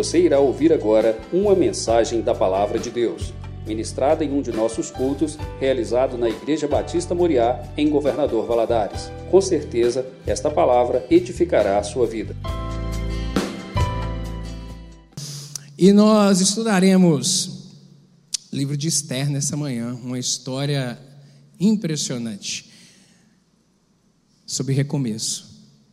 [0.00, 3.34] Você irá ouvir agora uma mensagem da Palavra de Deus,
[3.66, 9.12] ministrada em um de nossos cultos, realizado na Igreja Batista Moriá, em Governador Valadares.
[9.30, 12.34] Com certeza, esta palavra edificará a sua vida.
[15.76, 17.68] E nós estudaremos
[18.50, 20.98] o livro de Esther nessa manhã, uma história
[21.60, 22.72] impressionante
[24.46, 25.46] sobre recomeço,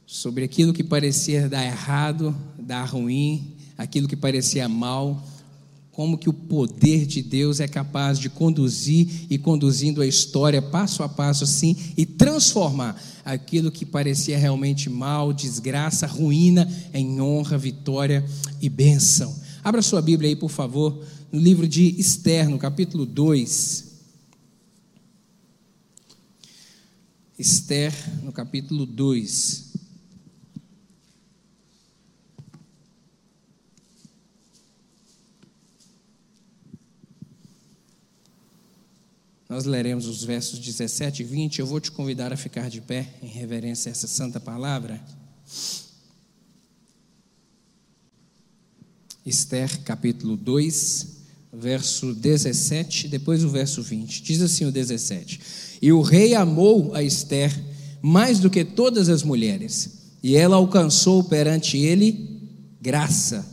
[0.05, 5.23] sobre aquilo que parecia dar errado, dar ruim, aquilo que parecia mal,
[5.97, 11.01] como que o poder de Deus é capaz de conduzir e conduzindo a história passo
[11.01, 18.23] a passo assim e transformar aquilo que parecia realmente mal, desgraça, ruína em honra, vitória
[18.61, 19.35] e bênção.
[19.63, 23.87] Abra sua Bíblia aí, por favor, no livro de Esther, no capítulo 2.
[27.39, 29.66] Esther, no capítulo 2.
[39.49, 41.59] Nós leremos os versos 17 e 20.
[41.59, 45.01] Eu vou te convidar a ficar de pé em reverência a essa santa palavra.
[49.25, 51.07] Esther, capítulo 2,
[51.53, 54.21] verso 17, depois o verso 20.
[54.21, 55.39] Diz assim o 17:
[55.81, 57.51] E o rei amou a Esther
[58.01, 62.41] mais do que todas as mulheres, e ela alcançou perante ele
[62.81, 63.45] graça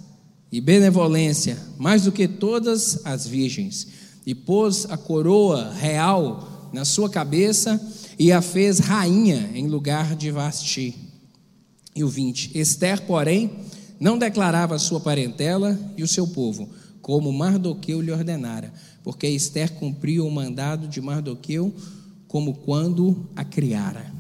[0.51, 3.89] e benevolência mais do que todas as virgens,
[4.27, 7.81] e pôs a coroa real na sua cabeça
[8.19, 10.95] e a fez rainha em lugar de Vasti.
[11.95, 13.51] E o 20: Esther, porém,
[14.01, 16.69] não declarava sua parentela e o seu povo
[17.05, 21.75] como Mardoqueu lhe ordenara, porque Esther cumpriu o mandado de Mardoqueu
[22.27, 24.11] como quando a criara.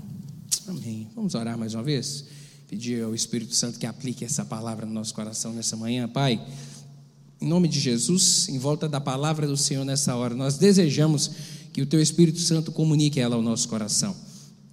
[0.68, 1.08] Amém.
[1.16, 2.26] Vamos orar mais uma vez?
[2.68, 6.46] Pedir ao Espírito Santo que aplique essa palavra no nosso coração nessa manhã, Pai.
[7.40, 11.30] Em nome de Jesus, em volta da palavra do Senhor nessa hora, nós desejamos
[11.72, 14.14] que o Teu Espírito Santo comunique ela ao nosso coração.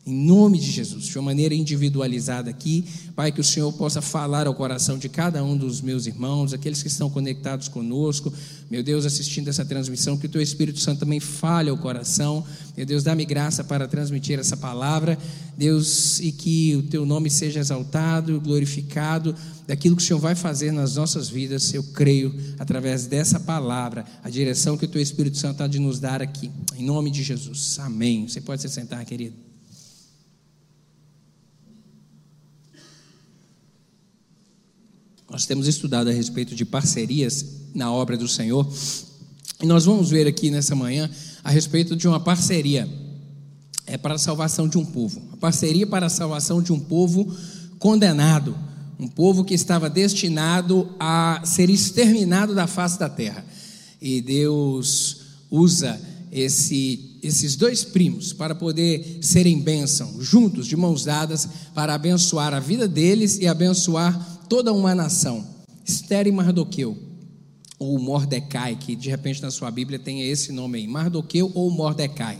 [0.03, 2.83] Em nome de Jesus, de uma maneira individualizada aqui,
[3.15, 6.81] Pai, que o Senhor possa falar ao coração de cada um dos meus irmãos, aqueles
[6.81, 8.33] que estão conectados conosco,
[8.69, 12.43] meu Deus, assistindo essa transmissão, que o Teu Espírito Santo também fale ao coração,
[12.75, 15.19] meu Deus, dá-me graça para transmitir essa palavra,
[15.55, 19.35] Deus, e que o Teu nome seja exaltado, glorificado,
[19.67, 24.31] daquilo que o Senhor vai fazer nas nossas vidas, eu creio, através dessa palavra, a
[24.31, 27.77] direção que o Teu Espírito Santo há de nos dar aqui, em nome de Jesus,
[27.77, 28.27] amém.
[28.27, 29.50] Você pode se sentar, querido.
[35.31, 38.69] Nós temos estudado a respeito de parcerias na obra do Senhor.
[39.63, 41.09] E nós vamos ver aqui nessa manhã
[41.41, 42.87] a respeito de uma parceria
[43.87, 45.21] é para a salvação de um povo.
[45.31, 47.33] A parceria para a salvação de um povo
[47.79, 48.57] condenado,
[48.99, 53.45] um povo que estava destinado a ser exterminado da face da terra.
[54.01, 55.99] E Deus usa
[56.29, 62.59] esse, esses dois primos para poder serem bênção, juntos, de mãos dadas, para abençoar a
[62.59, 65.47] vida deles e abençoar toda uma nação.
[65.85, 66.97] Esther e Mardoqueu,
[67.79, 72.37] ou Mordecai, que de repente na sua Bíblia tem esse nome aí, Mardoqueu ou Mordecai.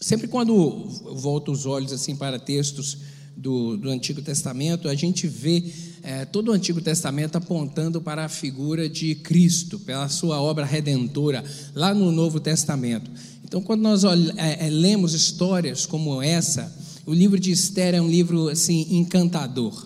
[0.00, 2.96] Sempre quando eu volto os olhos assim para textos
[3.36, 5.70] do, do Antigo Testamento, a gente vê
[6.02, 11.44] é, todo o Antigo Testamento apontando para a figura de Cristo, pela sua obra redentora,
[11.74, 13.10] lá no Novo Testamento.
[13.44, 18.08] Então, quando nós é, é, lemos histórias como essa, o livro de Esther é um
[18.08, 19.85] livro assim encantador.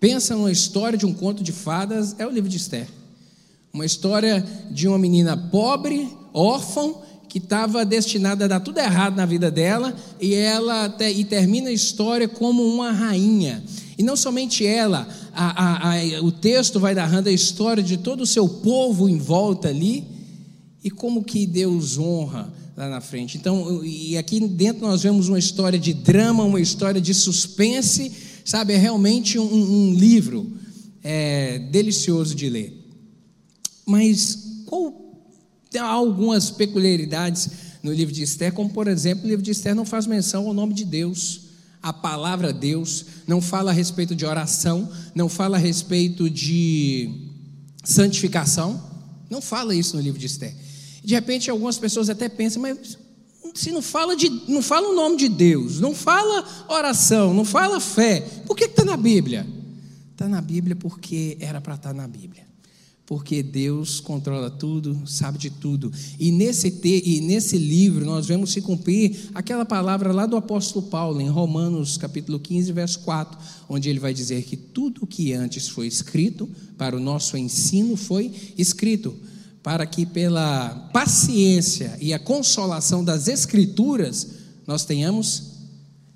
[0.00, 2.88] Pensa numa história de um conto de fadas, é o livro de Esther.
[3.72, 6.94] Uma história de uma menina pobre, órfã,
[7.28, 11.72] que estava destinada a dar tudo errado na vida dela, e ela e termina a
[11.72, 13.62] história como uma rainha.
[13.96, 18.22] E não somente ela, a, a, a, o texto vai narrando a história de todo
[18.22, 20.04] o seu povo em volta ali,
[20.82, 23.36] e como que Deus honra lá na frente.
[23.36, 28.72] Então, e aqui dentro nós vemos uma história de drama, uma história de suspense, Sabe,
[28.72, 30.44] é realmente um, um livro
[31.04, 32.84] é, delicioso de ler.
[33.86, 35.24] Mas qual,
[35.78, 37.48] há algumas peculiaridades
[37.80, 40.52] no livro de Esther, como por exemplo, o livro de Esther não faz menção ao
[40.52, 41.42] nome de Deus,
[41.80, 47.08] a palavra Deus, não fala a respeito de oração, não fala a respeito de
[47.84, 48.82] santificação,
[49.30, 50.56] não fala isso no livro de Esther.
[51.04, 52.98] De repente, algumas pessoas até pensam, mas
[53.54, 57.80] se não fala, de, não fala o nome de Deus, não fala oração, não fala
[57.80, 59.46] fé, por que está na Bíblia?
[60.12, 62.48] Está na Bíblia porque era para estar tá na Bíblia.
[63.06, 65.90] porque Deus controla tudo, sabe de tudo.
[66.16, 70.86] E nesse, te, e nesse livro nós vemos se cumprir aquela palavra lá do apóstolo
[70.86, 73.36] Paulo, em Romanos capítulo 15, verso 4,
[73.68, 76.48] onde ele vai dizer que tudo o que antes foi escrito
[76.78, 79.16] para o nosso ensino foi escrito,
[79.62, 84.28] para que pela paciência e a consolação das Escrituras
[84.66, 85.50] nós tenhamos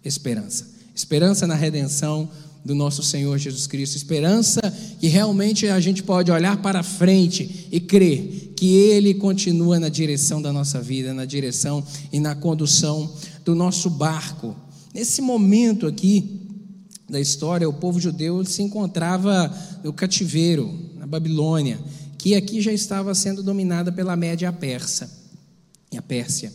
[0.05, 0.73] esperança.
[0.95, 2.29] Esperança na redenção
[2.65, 4.61] do nosso Senhor Jesus Cristo, esperança
[4.99, 10.41] que realmente a gente pode olhar para frente e crer que Ele continua na direção
[10.41, 13.13] da nossa vida, na direção e na condução
[13.45, 14.57] do nosso barco.
[14.95, 16.41] Nesse momento aqui
[17.11, 19.53] da história, o povo judeu se encontrava
[19.83, 21.79] no cativeiro, na Babilônia,
[22.25, 25.11] que aqui já estava sendo dominada pela média persa,
[25.95, 26.51] a Pérsia.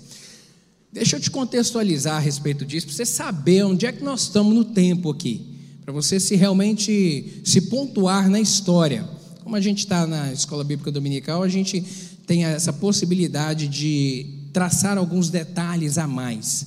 [0.92, 4.52] Deixa eu te contextualizar a respeito disso, para você saber onde é que nós estamos
[4.52, 5.46] no tempo aqui
[5.84, 9.08] para você se realmente se pontuar na história.
[9.44, 11.84] Como a gente está na escola bíblica dominical, a gente
[12.26, 16.66] tem essa possibilidade de traçar alguns detalhes a mais.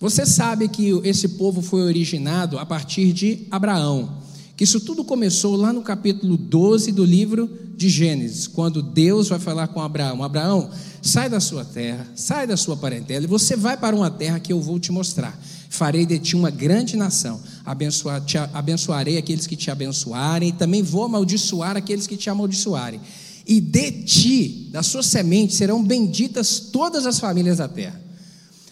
[0.00, 4.25] Você sabe que esse povo foi originado a partir de Abraão,
[4.56, 9.38] que isso tudo começou lá no capítulo 12 do livro de Gênesis, quando Deus vai
[9.38, 10.70] falar com Abraão: Abraão,
[11.02, 14.52] sai da sua terra, sai da sua parentela, e você vai para uma terra que
[14.52, 15.38] eu vou te mostrar.
[15.68, 20.82] Farei de ti uma grande nação, Abençoar, te, abençoarei aqueles que te abençoarem, e também
[20.82, 23.00] vou amaldiçoar aqueles que te amaldiçoarem.
[23.46, 28.05] E de ti, da sua semente, serão benditas todas as famílias da terra.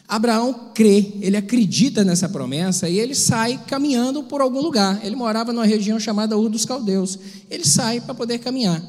[0.06, 5.00] Abraão crê, ele acredita nessa promessa e ele sai caminhando por algum lugar.
[5.04, 7.18] Ele morava numa região chamada Ur dos Caldeus.
[7.50, 8.82] Ele sai para poder caminhar.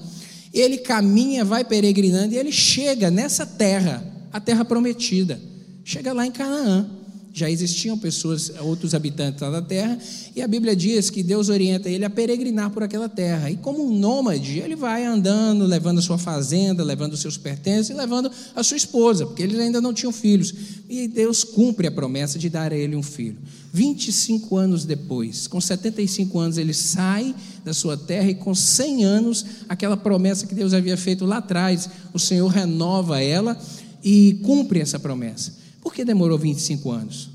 [0.54, 5.40] Ele caminha, vai peregrinando e ele chega nessa terra, a terra prometida.
[5.84, 6.90] Chega lá em Canaã
[7.36, 10.00] já existiam pessoas, outros habitantes lá da terra,
[10.34, 13.52] e a Bíblia diz que Deus orienta ele a peregrinar por aquela terra.
[13.52, 17.94] E como um nômade, ele vai andando, levando a sua fazenda, levando seus pertences e
[17.94, 20.54] levando a sua esposa, porque eles ainda não tinham filhos.
[20.90, 23.38] E Deus cumpre a promessa de dar a ele um filho.
[23.74, 27.36] 25 anos depois, com 75 anos, ele sai
[27.66, 31.90] da sua terra e com 100 anos, aquela promessa que Deus havia feito lá atrás,
[32.14, 33.60] o Senhor renova ela
[34.02, 35.65] e cumpre essa promessa.
[35.86, 37.30] Por que demorou 25 anos?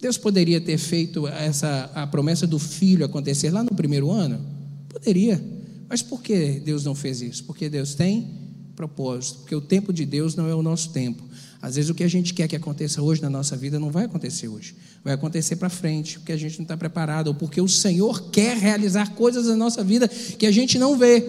[0.00, 4.44] Deus poderia ter feito essa a promessa do filho acontecer lá no primeiro ano?
[4.88, 5.40] Poderia.
[5.88, 7.44] Mas por que Deus não fez isso?
[7.44, 8.28] Porque Deus tem
[8.74, 11.22] propósito, porque o tempo de Deus não é o nosso tempo.
[11.62, 14.06] Às vezes o que a gente quer que aconteça hoje na nossa vida não vai
[14.06, 14.74] acontecer hoje.
[15.04, 18.56] Vai acontecer para frente, porque a gente não está preparado, ou porque o Senhor quer
[18.56, 21.24] realizar coisas na nossa vida que a gente não vê.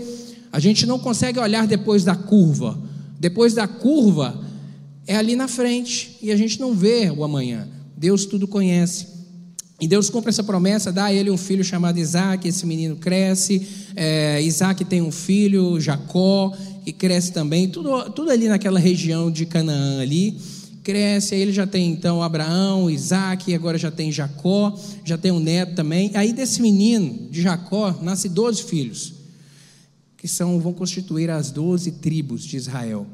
[0.52, 2.82] A gente não consegue olhar depois da curva.
[3.20, 4.53] Depois da curva,
[5.06, 7.68] é ali na frente e a gente não vê o amanhã.
[7.96, 9.14] Deus tudo conhece.
[9.82, 13.68] E Deus cumpre essa promessa, dá a ele um filho chamado Isaac, esse menino cresce,
[13.96, 16.54] é, Isaac tem um filho, Jacó,
[16.86, 20.38] que cresce também, tudo, tudo ali naquela região de Canaã ali,
[20.84, 24.74] cresce, aí ele já tem então Abraão, Isaac, agora já tem Jacó,
[25.04, 29.14] já tem um neto também, aí desse menino, de Jacó, nasce 12 filhos,
[30.18, 33.06] que são, vão constituir as 12 tribos de Israel.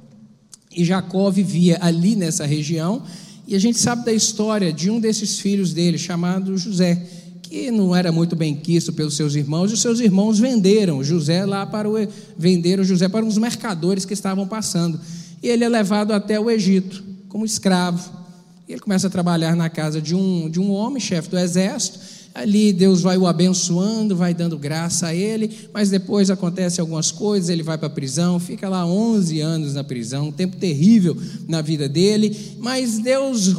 [0.75, 3.04] E Jacó vivia ali nessa região,
[3.48, 7.04] e a gente sabe da história de um desses filhos dele, chamado José,
[7.42, 11.45] que não era muito bem quisto pelos seus irmãos, e os seus irmãos venderam José
[11.45, 11.95] lá para o
[12.38, 15.00] venderam José para uns mercadores que estavam passando.
[15.42, 18.19] E ele é levado até o Egito como escravo.
[18.68, 22.00] E ele começa a trabalhar na casa de um, de um homem, chefe do exército,
[22.33, 27.49] Ali Deus vai o abençoando, vai dando graça a ele, mas depois acontece algumas coisas,
[27.49, 31.61] ele vai para a prisão, fica lá 11 anos na prisão, um tempo terrível na
[31.61, 33.56] vida dele, mas Deus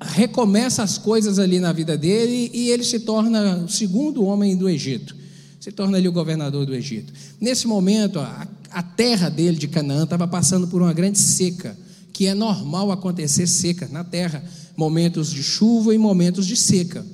[0.00, 4.68] recomeça as coisas ali na vida dele e ele se torna o segundo homem do
[4.68, 5.16] Egito.
[5.58, 7.12] Se torna ali o governador do Egito.
[7.40, 11.76] Nesse momento, a, a terra dele de Canaã estava passando por uma grande seca,
[12.12, 14.44] que é normal acontecer seca na terra,
[14.76, 17.04] momentos de chuva e momentos de seca.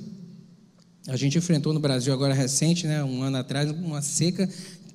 [1.07, 4.47] A gente enfrentou no Brasil agora recente, né, um ano atrás, uma seca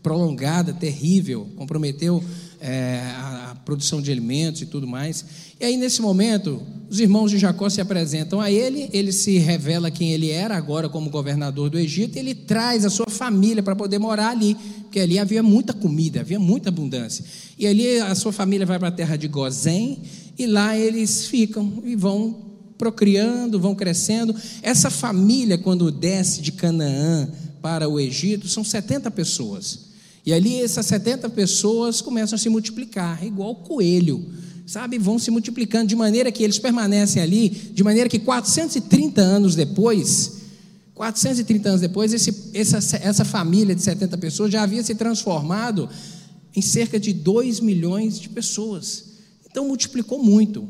[0.07, 2.23] prolongada, terrível, comprometeu
[2.61, 5.25] é, a, a, produção de alimentos e tudo mais.
[5.59, 9.91] E aí, nesse momento, os irmãos de Jacó se apresentam a ele, ele se revela
[9.91, 13.75] quem ele era agora como governador do Egito, e ele traz a sua família para
[13.75, 17.25] poder morar ali, porque ali havia muita comida, havia muita abundância.
[17.59, 20.03] E ali a sua família vai para a terra de Gozém,
[20.39, 22.46] e lá eles ficam e vão
[22.77, 24.35] procriando, vão crescendo.
[24.63, 27.29] Essa família, quando desce de Canaã
[27.61, 29.87] para o Egito, são 70 pessoas.
[30.25, 34.29] E ali essas 70 pessoas começam a se multiplicar, igual coelho,
[34.67, 34.99] sabe?
[34.99, 40.39] Vão se multiplicando de maneira que eles permanecem ali, de maneira que 430 anos depois,
[40.95, 45.89] 430 anos depois, esse, essa, essa família de 70 pessoas já havia se transformado
[46.57, 49.05] em cerca de 2 milhões de pessoas.
[49.49, 50.69] Então multiplicou muito.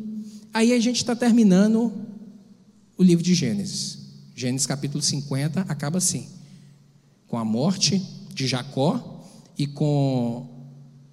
[0.56, 1.92] Aí a gente está terminando
[2.96, 3.98] o livro de Gênesis.
[4.34, 6.28] Gênesis capítulo 50 acaba assim:
[7.28, 9.22] com a morte de Jacó
[9.58, 10.48] e com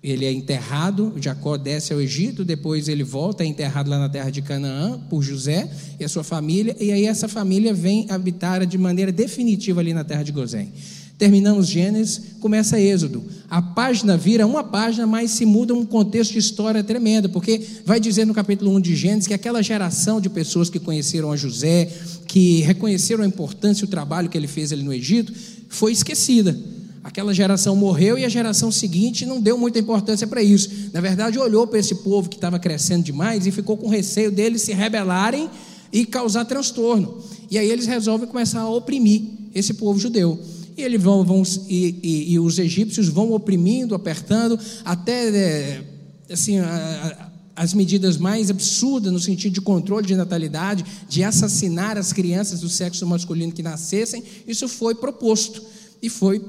[0.02, 4.30] ele é enterrado, Jacó desce ao Egito, depois ele volta, é enterrado lá na terra
[4.30, 5.70] de Canaã por José
[6.00, 10.06] e a sua família, e aí essa família vem habitar de maneira definitiva ali na
[10.06, 10.72] terra de Gozém.
[11.18, 13.24] Terminamos Gênesis, começa Êxodo.
[13.50, 18.00] A página vira uma página, mas se muda um contexto de história tremendo, porque vai
[18.00, 21.90] dizer no capítulo 1 de Gênesis que aquela geração de pessoas que conheceram a José,
[22.28, 25.32] que reconheceram a importância e o trabalho que ele fez ali no Egito,
[25.70, 26.58] foi esquecida.
[27.04, 30.70] Aquela geração morreu e a geração seguinte não deu muita importância para isso.
[30.94, 34.62] Na verdade, olhou para esse povo que estava crescendo demais e ficou com receio deles
[34.62, 35.50] se rebelarem
[35.92, 37.22] e causar transtorno.
[37.52, 39.22] E aí eles resolvem começar a oprimir
[39.54, 40.40] esse povo judeu.
[40.76, 45.84] E vão, vão e, e, e os egípcios vão oprimindo, apertando, até é,
[46.32, 51.98] assim, a, a, as medidas mais absurdas no sentido de controle de natalidade, de assassinar
[51.98, 54.24] as crianças do sexo masculino que nascessem.
[54.48, 55.62] Isso foi proposto
[56.02, 56.44] e foi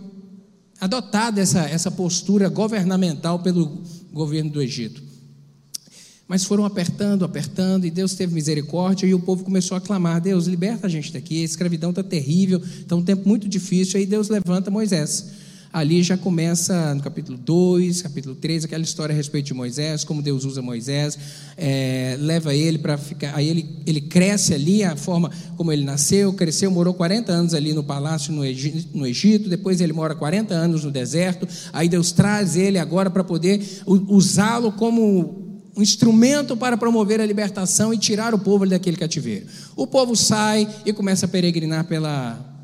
[0.80, 5.02] adotada essa, essa postura governamental pelo governo do Egito.
[6.26, 10.46] Mas foram apertando, apertando, e Deus teve misericórdia, e o povo começou a clamar: Deus,
[10.46, 13.98] liberta a gente daqui, a escravidão está terrível, está um tempo muito difícil.
[13.98, 19.16] Aí Deus levanta Moisés ali já começa no capítulo 2, capítulo 3, aquela história a
[19.16, 21.18] respeito de Moisés, como Deus usa Moisés,
[21.56, 23.34] é, leva ele para ficar.
[23.34, 27.72] Aí ele, ele cresce ali, a forma como ele nasceu, cresceu, morou 40 anos ali
[27.72, 31.48] no palácio no Egito, no Egito depois ele mora 40 anos no deserto.
[31.72, 35.43] Aí Deus traz ele agora para poder usá-lo como
[35.76, 39.46] um instrumento para promover a libertação e tirar o povo daquele cativeiro.
[39.76, 42.54] O povo sai e começa a peregrinar pela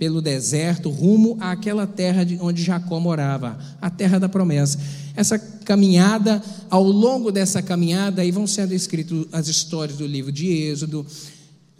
[0.00, 4.78] pelo deserto rumo àquela terra onde Jacó morava, a terra da promessa.
[5.14, 10.48] Essa caminhada, ao longo dessa caminhada, aí vão sendo escritas as histórias do livro de
[10.48, 11.04] Êxodo,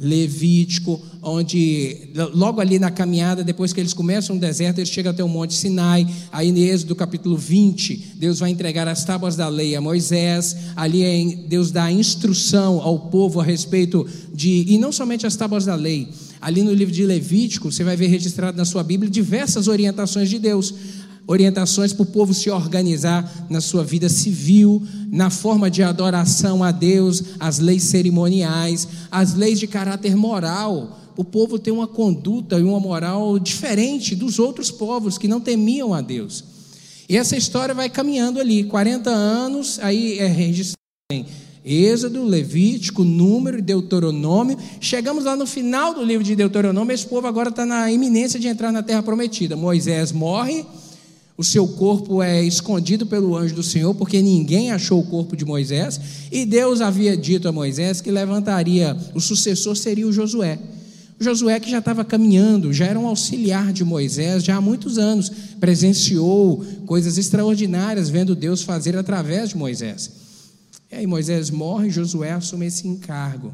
[0.01, 5.23] Levítico, onde logo ali na caminhada, depois que eles começam no deserto, eles chegam até
[5.23, 9.77] o Monte Sinai, aí em Êxodo capítulo 20, Deus vai entregar as tábuas da lei
[9.77, 15.37] a Moisés, ali Deus dá instrução ao povo a respeito de, e não somente as
[15.37, 16.09] tábuas da lei,
[16.41, 20.39] Ali no livro de Levítico, você vai ver registrado na sua Bíblia diversas orientações de
[20.39, 20.73] Deus.
[21.27, 26.71] Orientações para o povo se organizar na sua vida civil, na forma de adoração a
[26.71, 30.99] Deus, as leis cerimoniais, as leis de caráter moral.
[31.17, 35.93] O povo tem uma conduta e uma moral diferente dos outros povos que não temiam
[35.93, 36.45] a Deus.
[37.09, 40.79] E essa história vai caminhando ali, 40 anos, aí é registrado
[41.11, 41.27] em
[41.65, 44.57] Êxodo, Levítico, Número Deuteronômio.
[44.81, 48.49] Chegamos lá no final do livro de Deuteronômio, esse povo agora está na iminência de
[48.49, 49.57] entrar na terra prometida.
[49.57, 50.65] Moisés morre,
[51.41, 55.43] o seu corpo é escondido pelo anjo do Senhor, porque ninguém achou o corpo de
[55.43, 55.99] Moisés,
[56.31, 60.59] e Deus havia dito a Moisés que levantaria, o sucessor seria o Josué.
[61.19, 65.33] Josué que já estava caminhando, já era um auxiliar de Moisés, já há muitos anos,
[65.59, 70.11] presenciou coisas extraordinárias vendo Deus fazer através de Moisés.
[70.93, 73.51] E aí Moisés morre Josué assume esse encargo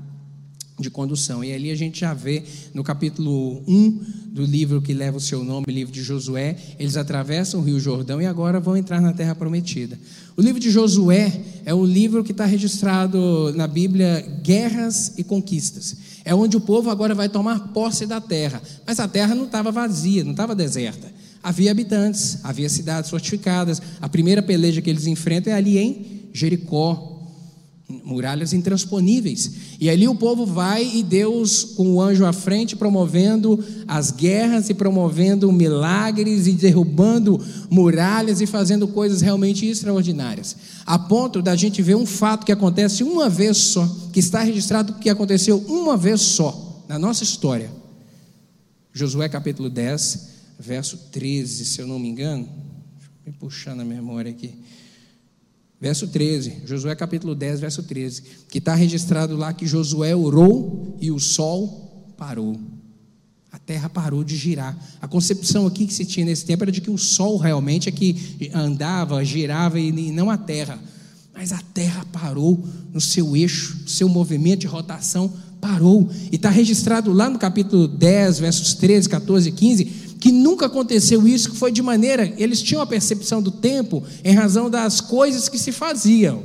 [0.78, 1.42] de condução.
[1.42, 2.42] E ali a gente já vê
[2.74, 4.00] no capítulo 1
[4.32, 8.20] do livro que leva o seu nome, livro de Josué, eles atravessam o Rio Jordão
[8.20, 9.98] e agora vão entrar na terra prometida.
[10.36, 15.96] O livro de Josué é o livro que está registrado na Bíblia Guerras e Conquistas.
[16.24, 18.60] É onde o povo agora vai tomar posse da terra.
[18.86, 21.10] Mas a terra não estava vazia, não estava deserta.
[21.42, 23.80] Havia habitantes, havia cidades fortificadas.
[24.00, 27.15] A primeira peleja que eles enfrentam é ali em Jericó,
[27.88, 29.52] muralhas intransponíveis.
[29.80, 34.68] E ali o povo vai e Deus, com o anjo à frente, promovendo as guerras
[34.68, 37.40] e promovendo milagres e derrubando
[37.70, 40.56] muralhas e fazendo coisas realmente extraordinárias.
[40.84, 44.94] A ponto da gente ver um fato que acontece uma vez só, que está registrado
[44.94, 47.70] que aconteceu uma vez só na nossa história.
[48.92, 50.28] Josué capítulo 10,
[50.58, 52.48] verso 13, se eu não me engano.
[52.96, 54.54] Deixa eu me puxar na memória aqui.
[55.80, 61.10] Verso 13, Josué capítulo 10, verso 13, que está registrado lá que Josué orou e
[61.10, 62.58] o sol parou.
[63.52, 64.76] A terra parou de girar.
[65.00, 67.92] A concepção aqui que se tinha nesse tempo era de que o sol realmente é
[67.92, 70.78] que andava, girava e não a terra.
[71.34, 75.30] Mas a terra parou no seu eixo, no seu movimento de rotação
[75.60, 76.08] parou.
[76.32, 79.84] E está registrado lá no capítulo 10, versos 13, 14 e 15,
[80.26, 84.34] que nunca aconteceu isso, que foi de maneira, eles tinham a percepção do tempo em
[84.34, 86.42] razão das coisas que se faziam,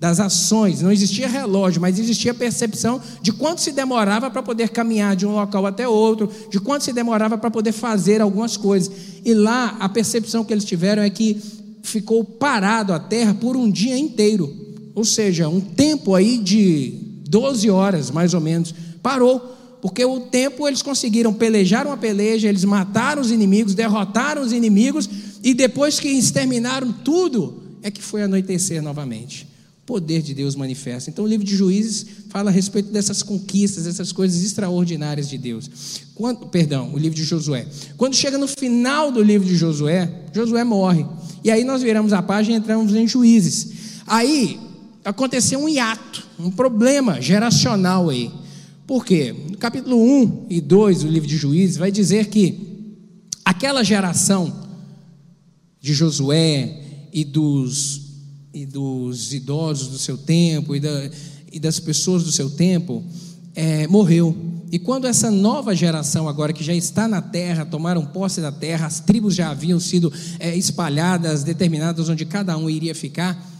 [0.00, 5.14] das ações, não existia relógio, mas existia percepção de quanto se demorava para poder caminhar
[5.14, 8.90] de um local até outro, de quanto se demorava para poder fazer algumas coisas.
[9.24, 11.40] E lá a percepção que eles tiveram é que
[11.84, 14.52] ficou parado a terra por um dia inteiro,
[14.92, 19.54] ou seja, um tempo aí de 12 horas mais ou menos, parou.
[19.84, 25.06] Porque o tempo eles conseguiram pelejar uma peleja, eles mataram os inimigos, derrotaram os inimigos,
[25.42, 29.46] e depois que exterminaram tudo, é que foi anoitecer novamente
[29.84, 31.10] poder de Deus manifesta.
[31.10, 35.70] Então, o livro de Juízes fala a respeito dessas conquistas, dessas coisas extraordinárias de Deus.
[36.14, 37.66] Quando, perdão, o livro de Josué.
[37.98, 41.04] Quando chega no final do livro de Josué, Josué morre.
[41.44, 43.68] E aí nós viramos a página e entramos em Juízes.
[44.06, 44.58] Aí
[45.04, 48.32] aconteceu um hiato, um problema geracional aí.
[48.86, 49.34] Por quê?
[49.50, 52.58] No capítulo 1 e 2 do livro de Juízes vai dizer que
[53.44, 54.64] aquela geração
[55.80, 58.04] de Josué e dos
[58.54, 61.10] e dos idosos do seu tempo e, da,
[61.52, 63.02] e das pessoas do seu tempo,
[63.54, 64.36] é, morreu.
[64.70, 68.86] E quando essa nova geração, agora que já está na terra, tomaram posse da terra,
[68.86, 73.53] as tribos já haviam sido é, espalhadas, determinadas onde cada um iria ficar.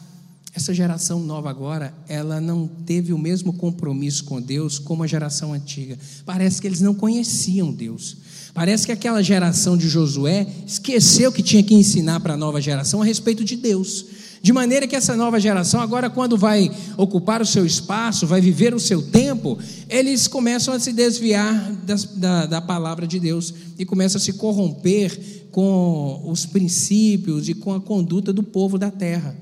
[0.57, 5.53] Essa geração nova agora, ela não teve o mesmo compromisso com Deus como a geração
[5.53, 5.99] antiga.
[6.25, 8.17] Parece que eles não conheciam Deus.
[8.55, 13.03] Parece que aquela geração de Josué esqueceu que tinha que ensinar para a nova geração
[13.03, 14.07] a respeito de Deus.
[14.41, 18.73] De maneira que essa nova geração, agora, quando vai ocupar o seu espaço, vai viver
[18.75, 19.59] o seu tempo,
[19.89, 24.35] eles começam a se desviar das, da, da palavra de Deus e começam a se
[24.35, 25.19] corromper
[25.51, 29.35] com os princípios e com a conduta do povo da terra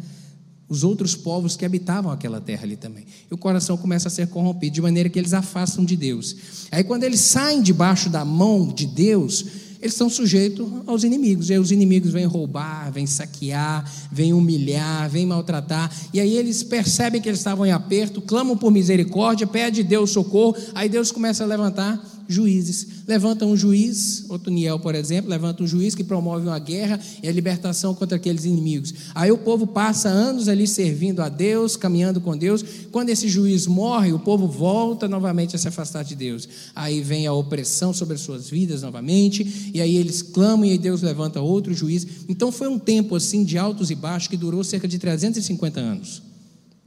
[0.69, 3.05] os outros povos que habitavam aquela terra ali também.
[3.31, 6.37] E o coração começa a ser corrompido, de maneira que eles afastam de Deus.
[6.71, 9.45] Aí, quando eles saem debaixo da mão de Deus,
[9.83, 11.51] eles estão sujeitos aos inimigos.
[11.51, 15.91] E aí os inimigos vêm roubar, vêm saquear, vêm humilhar, vêm maltratar.
[16.15, 20.57] E aí eles percebem que eles estavam em aperto, clamam por misericórdia, pedem Deus socorro.
[20.73, 22.01] Aí Deus começa a levantar
[22.33, 22.87] juízes.
[23.07, 27.33] Levanta um juiz, Otoniel, por exemplo, levanta um juiz que promove uma guerra e a
[27.33, 28.95] libertação contra aqueles inimigos.
[29.15, 32.65] Aí o povo passa anos ali servindo a Deus, caminhando com Deus.
[32.91, 36.49] Quando esse juiz morre, o povo volta novamente a se afastar de Deus.
[36.75, 41.03] Aí vem a opressão sobre as suas vidas novamente, e aí eles clamam e Deus
[41.03, 42.07] levanta outro juiz.
[42.29, 46.32] Então foi um tempo assim de altos e baixos que durou cerca de 350 anos.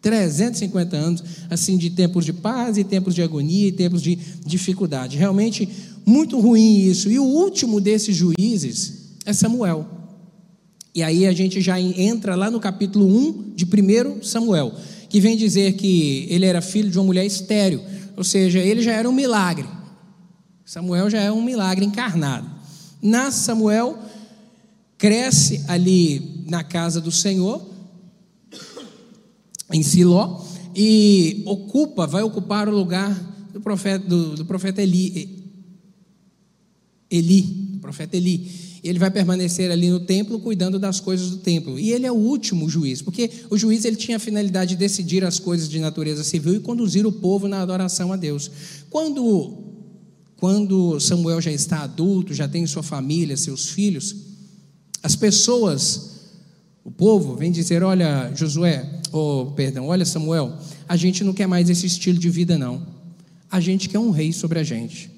[0.05, 4.15] 350 anos, assim, de tempos de paz e tempos de agonia e tempos de
[4.45, 5.17] dificuldade.
[5.17, 5.67] Realmente
[6.05, 7.09] muito ruim isso.
[7.09, 9.83] E o último desses juízes é Samuel.
[10.93, 14.75] E aí a gente já entra lá no capítulo 1 de 1 Samuel,
[15.09, 17.81] que vem dizer que ele era filho de uma mulher estéril,
[18.15, 19.67] ou seja, ele já era um milagre.
[20.63, 22.47] Samuel já é um milagre encarnado.
[23.01, 23.97] Nasce Samuel,
[24.99, 27.73] cresce ali na casa do Senhor,
[29.71, 30.43] em Siló
[30.75, 33.13] e ocupa, vai ocupar o lugar
[33.53, 35.43] do profeta, do, do profeta Eli,
[37.09, 38.65] Eli, do profeta Eli.
[38.83, 41.79] Ele vai permanecer ali no templo cuidando das coisas do templo.
[41.79, 45.23] E ele é o último juiz, porque o juiz ele tinha a finalidade de decidir
[45.23, 48.51] as coisas de natureza civil e conduzir o povo na adoração a Deus.
[48.89, 49.63] Quando
[50.37, 54.15] quando Samuel já está adulto, já tem sua família, seus filhos,
[55.01, 56.15] as pessoas
[56.83, 61.69] o povo vem dizer: Olha, Josué, oh, perdão, olha, Samuel, a gente não quer mais
[61.69, 62.85] esse estilo de vida, não.
[63.49, 65.09] A gente quer um rei sobre a gente.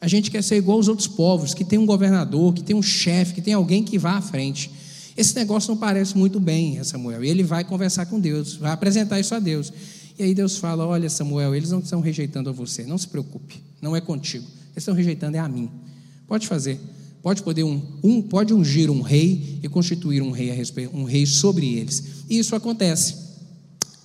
[0.00, 2.82] A gente quer ser igual aos outros povos, que tem um governador, que tem um
[2.82, 4.70] chefe, que tem alguém que vá à frente.
[5.16, 7.24] Esse negócio não parece muito bem, Samuel.
[7.24, 9.72] E ele vai conversar com Deus, vai apresentar isso a Deus.
[10.16, 13.60] E aí Deus fala: Olha, Samuel, eles não estão rejeitando a você, não se preocupe,
[13.82, 14.44] não é contigo.
[14.44, 15.68] Eles estão rejeitando é a mim.
[16.26, 16.80] Pode fazer.
[17.20, 21.04] Pode poder um, um, pode ungir um rei e constituir um rei a respeito, um
[21.04, 22.24] rei sobre eles.
[22.30, 23.27] E isso acontece.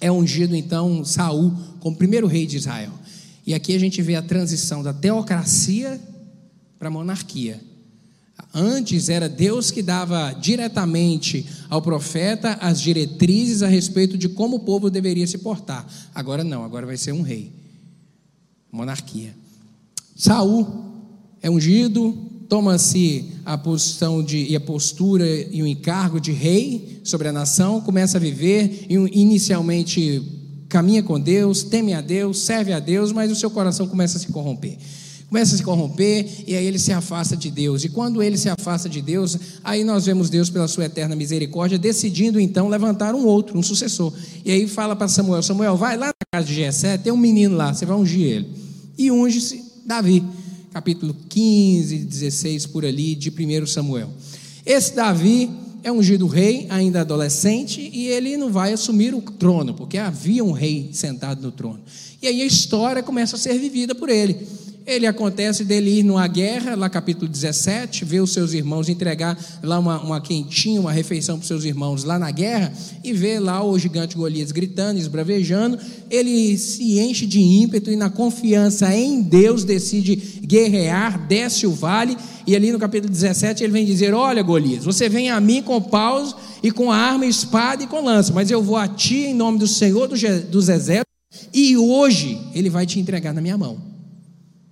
[0.04, 2.92] É ungido então Saul como primeiro rei de Israel.
[3.48, 5.98] E aqui a gente vê a transição da teocracia
[6.78, 7.62] para a monarquia.
[8.54, 14.60] Antes era Deus que dava diretamente ao profeta as diretrizes a respeito de como o
[14.60, 15.88] povo deveria se portar.
[16.14, 17.54] Agora não, agora vai ser um rei.
[18.70, 19.34] Monarquia.
[20.18, 20.68] Saul
[21.42, 27.28] é ungido, toma-se a posição de, e a postura e o encargo de rei sobre
[27.28, 30.22] a nação, começa a viver, inicialmente
[30.70, 34.22] caminha com Deus, teme a Deus, serve a Deus, mas o seu coração começa a
[34.22, 34.78] se corromper.
[35.30, 37.84] Começa a se corromper e aí ele se afasta de Deus.
[37.84, 41.78] E quando ele se afasta de Deus, aí nós vemos Deus, pela sua eterna misericórdia,
[41.78, 44.14] decidindo então levantar um outro, um sucessor.
[44.46, 47.56] E aí fala para Samuel: Samuel, vai lá na casa de Jessé, tem um menino
[47.56, 48.48] lá, você vai ungir ele.
[48.96, 50.24] E unge-se Davi
[50.74, 54.10] capítulo 15, 16 por ali de 1 Samuel.
[54.66, 55.48] Esse Davi
[55.84, 60.52] é ungido rei, ainda adolescente, e ele não vai assumir o trono, porque havia um
[60.52, 61.80] rei sentado no trono.
[62.20, 64.48] E aí a história começa a ser vivida por ele.
[64.86, 69.80] Ele acontece dele ir numa guerra, lá capítulo 17, ver os seus irmãos entregar lá
[69.80, 73.64] uma, uma quentinha, uma refeição para os seus irmãos lá na guerra, e ver lá
[73.64, 75.80] o gigante Golias gritando, esbravejando.
[76.10, 82.18] Ele se enche de ímpeto e, na confiança em Deus, decide guerrear, desce o vale,
[82.46, 85.82] e ali no capítulo 17 ele vem dizer: Olha, Golias, você vem a mim com
[85.82, 89.60] paus e com arma, espada e com lança, mas eu vou a ti em nome
[89.60, 91.14] do Senhor dos exércitos,
[91.54, 93.93] e hoje ele vai te entregar na minha mão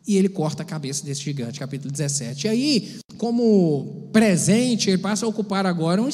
[0.08, 2.48] e ele corta a cabeça desse gigante, capítulo 17.
[2.48, 6.10] E aí, como presente, ele passa a ocupar agora um,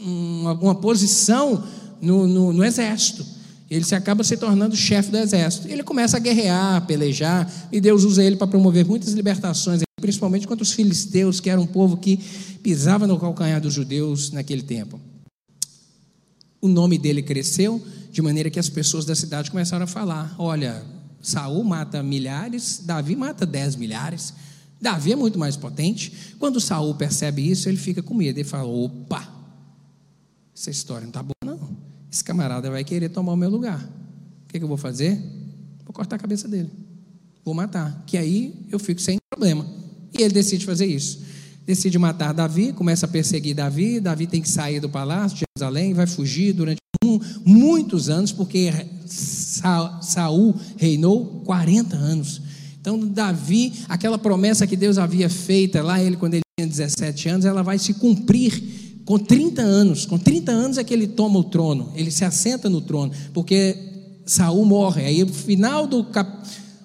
[0.00, 1.64] uma, uma, posição
[2.00, 3.26] no, no, no, exército.
[3.70, 5.66] Ele se acaba se tornando chefe do exército.
[5.68, 10.62] Ele começa a guerrear, pelejar, e Deus usa ele para promover muitas libertações, principalmente contra
[10.62, 12.18] os filisteus, que era um povo que
[12.62, 15.00] pisava no calcanhar dos judeus naquele tempo.
[16.60, 20.84] O nome dele cresceu, de maneira que as pessoas da cidade começaram a falar: olha,
[21.22, 24.34] Saul mata milhares, Davi mata dez milhares.
[24.80, 26.34] Davi é muito mais potente.
[26.40, 28.38] Quando Saul percebe isso, ele fica com medo.
[28.38, 29.26] Ele fala: opa,
[30.54, 31.76] essa história não está boa, não.
[32.10, 33.80] Esse camarada vai querer tomar o meu lugar.
[33.80, 35.16] O que, que eu vou fazer?
[35.84, 36.70] Vou cortar a cabeça dele.
[37.44, 38.02] Vou matar.
[38.06, 39.64] Que aí eu fico sem problema.
[40.12, 41.22] E ele decide fazer isso.
[41.64, 44.00] Decide matar Davi, começa a perseguir Davi.
[44.00, 46.78] Davi tem que sair do palácio de Jerusalém, vai fugir durante
[47.44, 48.70] muitos anos, porque
[50.00, 52.40] Saul reinou 40 anos.
[52.80, 57.44] Então, Davi, aquela promessa que Deus havia feita lá, ele quando ele tinha 17 anos,
[57.44, 60.06] ela vai se cumprir com 30 anos.
[60.06, 63.76] Com 30 anos é que ele toma o trono, ele se assenta no trono, porque
[64.26, 65.04] Saul morre.
[65.04, 66.28] Aí, no final do cap...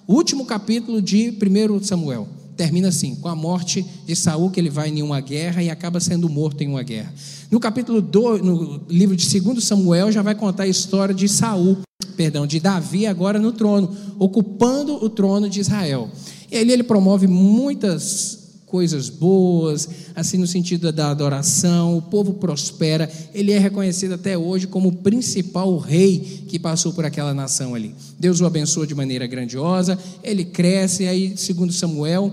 [0.06, 4.88] último capítulo de 1 Samuel, termina assim, com a morte de Saul, que ele vai
[4.88, 7.12] em uma guerra e acaba sendo morto em uma guerra.
[7.50, 11.78] No capítulo 2, no livro de 2 Samuel, já vai contar a história de Saul,
[12.18, 16.08] perdão, de Davi agora no trono, ocupando o trono de Israel.
[16.50, 23.10] E ali ele promove muitas coisas boas, assim no sentido da adoração, o povo prospera,
[23.32, 27.94] ele é reconhecido até hoje como o principal rei que passou por aquela nação ali.
[28.18, 32.32] Deus o abençoa de maneira grandiosa, ele cresce, aí, segundo Samuel,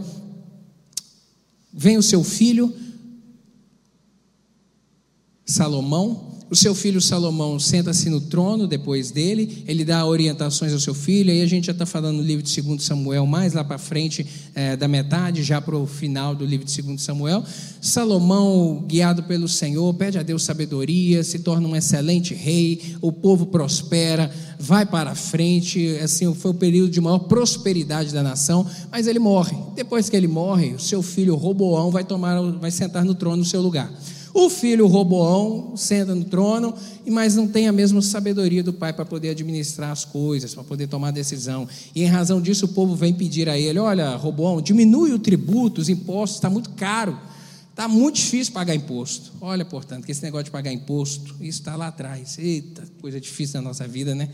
[1.74, 2.74] vem o seu filho,
[5.46, 10.94] Salomão, o seu filho Salomão senta-se no trono depois dele, ele dá orientações ao seu
[10.94, 13.80] filho, aí a gente já está falando no livro de 2 Samuel, mais lá para
[13.80, 17.44] frente, é, da metade, já para o final do livro de 2 Samuel.
[17.82, 23.48] Salomão, guiado pelo Senhor, pede a Deus sabedoria, se torna um excelente rei, o povo
[23.48, 29.20] prospera, vai para frente, assim, foi o período de maior prosperidade da nação, mas ele
[29.20, 29.58] morre.
[29.76, 33.46] Depois que ele morre, o seu filho Roboão vai, tomar, vai sentar no trono no
[33.46, 33.92] seu lugar.
[34.38, 36.76] O filho Roboão senta no trono,
[37.08, 40.88] mas não tem a mesma sabedoria do pai para poder administrar as coisas, para poder
[40.88, 41.66] tomar decisão.
[41.96, 45.80] E em razão disso, o povo vem pedir a ele: Olha, Roboão, diminui o tributo,
[45.80, 47.18] os impostos, está muito caro.
[47.72, 49.32] Está muito difícil pagar imposto.
[49.40, 52.38] Olha, portanto, que esse negócio de pagar imposto, está lá atrás.
[52.38, 54.28] Eita, coisa difícil na nossa vida, né?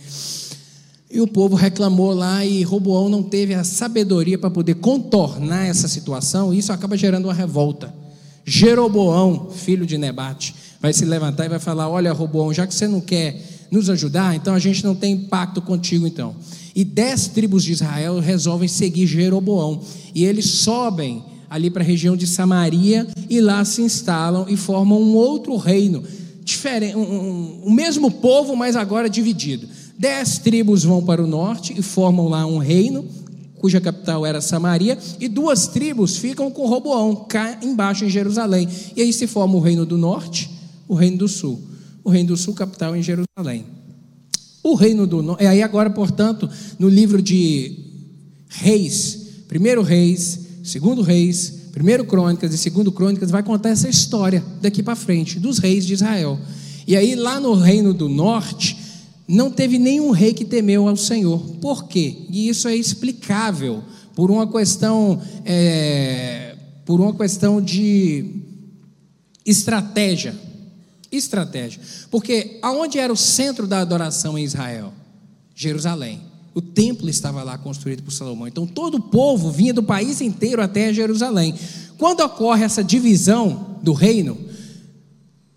[1.12, 5.88] E o povo reclamou lá e Roboão não teve a sabedoria para poder contornar essa
[5.88, 8.01] situação, e isso acaba gerando uma revolta.
[8.46, 12.88] Jeroboão, filho de Nebate, vai se levantar e vai falar: Olha, Roboão, já que você
[12.88, 16.36] não quer nos ajudar, então a gente não tem pacto contigo, então.
[16.76, 19.82] E dez tribos de Israel resolvem seguir Jeroboão.
[20.16, 25.02] E eles sobem ali para a região de Samaria e lá se instalam e formam
[25.02, 26.04] um outro reino,
[26.44, 29.68] diferente, um, um, o mesmo povo, mas agora dividido.
[29.98, 33.06] Dez tribos vão para o norte e formam lá um reino
[33.62, 38.68] cuja capital era Samaria, e duas tribos ficam com Roboão, cá embaixo em Jerusalém.
[38.96, 40.50] E aí se forma o reino do norte,
[40.88, 41.62] o reino do sul.
[42.04, 43.64] O reino do sul, capital em Jerusalém.
[44.64, 45.44] O reino do norte.
[45.44, 47.78] E aí agora, portanto, no livro de
[48.50, 54.82] Reis, primeiro Reis, segundo Reis, primeiro Crônicas e segundo Crônicas, vai contar essa história daqui
[54.82, 56.40] para frente, dos reis de Israel.
[56.88, 58.76] E aí lá no reino do norte,
[59.32, 61.40] não teve nenhum rei que temeu ao Senhor.
[61.62, 62.26] Por quê?
[62.30, 63.82] E isso é explicável
[64.14, 68.42] por uma questão, é, por uma questão de
[69.46, 70.36] estratégia.
[71.10, 71.82] Estratégia.
[72.10, 74.94] Porque aonde era o centro da adoração em Israel?
[75.56, 76.22] Jerusalém.
[76.54, 78.48] O templo estava lá construído por Salomão.
[78.48, 81.56] Então todo o povo vinha do país inteiro até Jerusalém.
[81.98, 84.38] Quando ocorre essa divisão do reino,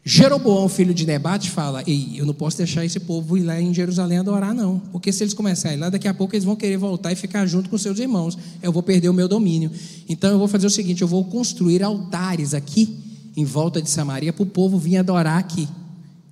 [0.07, 3.73] Jeroboão, filho de Nebate, fala: Ei, eu não posso deixar esse povo ir lá em
[3.73, 4.79] Jerusalém adorar, não.
[4.93, 7.71] Porque se eles começarem lá, daqui a pouco eles vão querer voltar e ficar junto
[7.71, 8.37] com seus irmãos.
[8.63, 9.71] Eu vou perder o meu domínio.
[10.07, 12.99] Então eu vou fazer o seguinte: eu vou construir altares aqui
[13.35, 15.67] em volta de Samaria para o povo vir adorar aqui.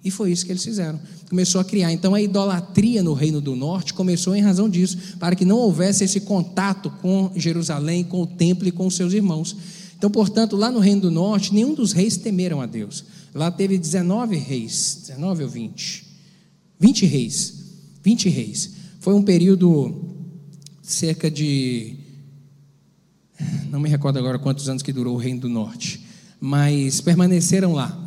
[0.05, 1.01] E foi isso que eles fizeram.
[1.31, 1.91] Começou a criar.
[1.93, 6.05] Então a idolatria no Reino do Norte começou em razão disso, para que não houvesse
[6.05, 9.57] esse contato com Jerusalém, com o templo e com os seus irmãos.
[9.97, 13.05] Então, portanto, lá no Reino do Norte, nenhum dos reis temeram a Deus.
[13.35, 16.07] Lá teve 19 reis, 19 ou 20?
[16.79, 17.55] 20 reis.
[18.03, 18.71] 20 reis.
[19.01, 20.11] Foi um período
[20.83, 21.97] cerca de
[23.71, 26.05] não me recordo agora quantos anos que durou o Reino do Norte,
[26.39, 27.99] mas permaneceram lá.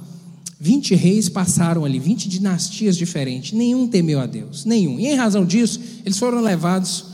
[0.60, 5.00] 20 reis passaram ali, 20 dinastias diferentes, nenhum temeu a Deus, nenhum.
[5.00, 7.06] E em razão disso, eles foram levados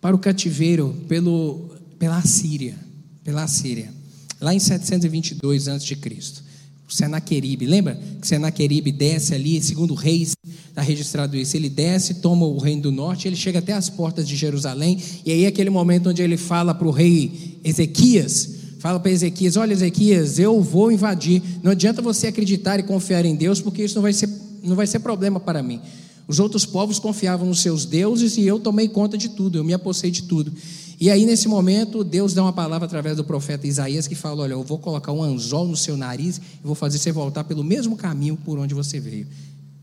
[0.00, 2.76] para o cativeiro pelo, pela Assíria,
[3.24, 3.92] pela Assíria,
[4.40, 6.45] lá em 722 a.C
[6.88, 7.66] o Senaqueribe.
[7.66, 10.34] Lembra que Senaqueribe desce ali, segundo Reis,
[10.68, 11.56] está registrado isso.
[11.56, 15.32] Ele desce, toma o reino do norte, ele chega até as portas de Jerusalém, e
[15.32, 19.72] aí é aquele momento onde ele fala para o rei Ezequias, fala para Ezequias: Olha,
[19.72, 21.42] Ezequias, eu vou invadir.
[21.62, 24.28] Não adianta você acreditar e confiar em Deus, porque isso não vai ser,
[24.62, 25.80] não vai ser problema para mim.
[26.28, 29.72] Os outros povos confiavam nos seus deuses e eu tomei conta de tudo, eu me
[29.72, 30.52] apossei de tudo.
[30.98, 34.52] E aí, nesse momento, Deus dá uma palavra através do profeta Isaías que fala: Olha,
[34.52, 37.96] eu vou colocar um anzol no seu nariz e vou fazer você voltar pelo mesmo
[37.96, 39.26] caminho por onde você veio.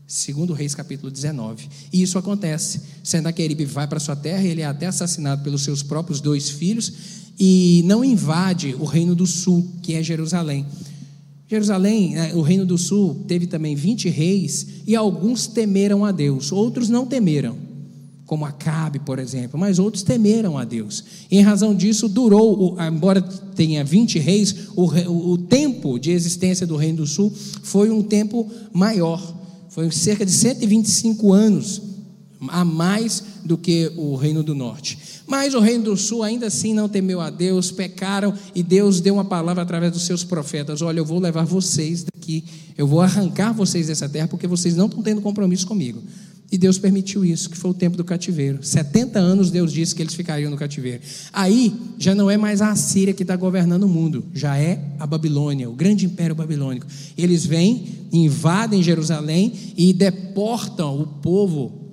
[0.06, 1.68] Segundo Reis capítulo 19.
[1.92, 2.80] E isso acontece.
[3.02, 6.92] Senaqueribe vai para sua terra, ele é até assassinado pelos seus próprios dois filhos
[7.38, 10.66] e não invade o reino do sul, que é Jerusalém.
[11.48, 16.50] Jerusalém, né, o reino do sul, teve também 20 reis e alguns temeram a Deus,
[16.50, 17.73] outros não temeram
[18.26, 21.04] como Acabe, por exemplo, mas outros temeram a Deus.
[21.30, 24.84] Em razão disso, durou, embora tenha 20 reis, o,
[25.32, 27.32] o, tempo de existência do Reino do Sul
[27.62, 29.34] foi um tempo maior,
[29.68, 31.82] foi cerca de 125 anos
[32.48, 34.98] a mais do que o Reino do Norte.
[35.26, 39.14] Mas o Reino do Sul ainda assim não temeu a Deus, pecaram e Deus deu
[39.14, 42.44] uma palavra através dos seus profetas: Olha, eu vou levar vocês daqui,
[42.76, 46.02] eu vou arrancar vocês dessa terra, porque vocês não estão tendo compromisso comigo.
[46.54, 48.62] E Deus permitiu isso, que foi o tempo do cativeiro.
[48.62, 51.02] 70 anos Deus disse que eles ficariam no cativeiro.
[51.32, 55.04] Aí já não é mais a Assíria que está governando o mundo, já é a
[55.04, 56.86] Babilônia, o grande império babilônico.
[57.18, 61.92] Eles vêm, invadem Jerusalém e deportam o povo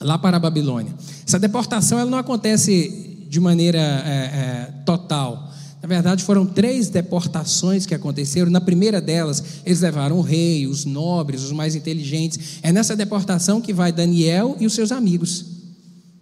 [0.00, 0.94] lá para a Babilônia.
[1.26, 5.51] Essa deportação ela não acontece de maneira é, é, total.
[5.82, 8.48] Na verdade, foram três deportações que aconteceram.
[8.48, 12.60] Na primeira delas, eles levaram o rei, os nobres, os mais inteligentes.
[12.62, 15.44] É nessa deportação que vai Daniel e os seus amigos,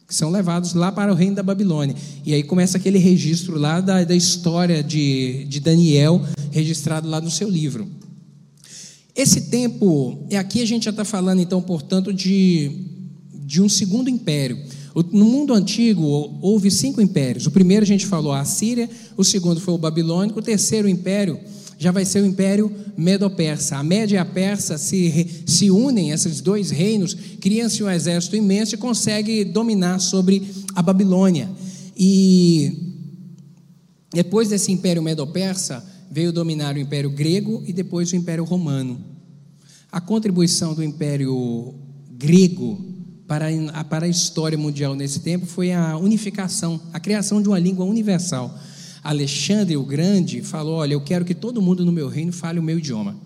[0.08, 1.94] que são levados lá para o reino da Babilônia.
[2.24, 7.30] E aí começa aquele registro lá da, da história de, de Daniel, registrado lá no
[7.30, 7.86] seu livro.
[9.14, 12.86] Esse tempo, e aqui a gente já está falando, então, portanto, de,
[13.44, 14.58] de um segundo império.
[14.94, 17.46] No mundo antigo houve cinco impérios.
[17.46, 21.38] O primeiro a gente falou a Síria, o segundo foi o babilônico, o terceiro império
[21.80, 23.78] já vai ser o império medo-persa.
[23.78, 28.74] A Média e a Persa se, se unem, esses dois reinos, criam-se um exército imenso
[28.74, 31.48] e consegue dominar sobre a Babilônia.
[31.96, 32.98] E
[34.12, 39.02] depois desse império medo-persa, veio dominar o império grego e depois o império romano.
[39.90, 41.74] A contribuição do império
[42.10, 42.89] grego
[43.30, 47.60] para a, para a história mundial nesse tempo foi a unificação, a criação de uma
[47.60, 48.52] língua universal.
[49.04, 52.62] Alexandre o Grande falou: Olha, eu quero que todo mundo no meu reino fale o
[52.62, 53.16] meu idioma,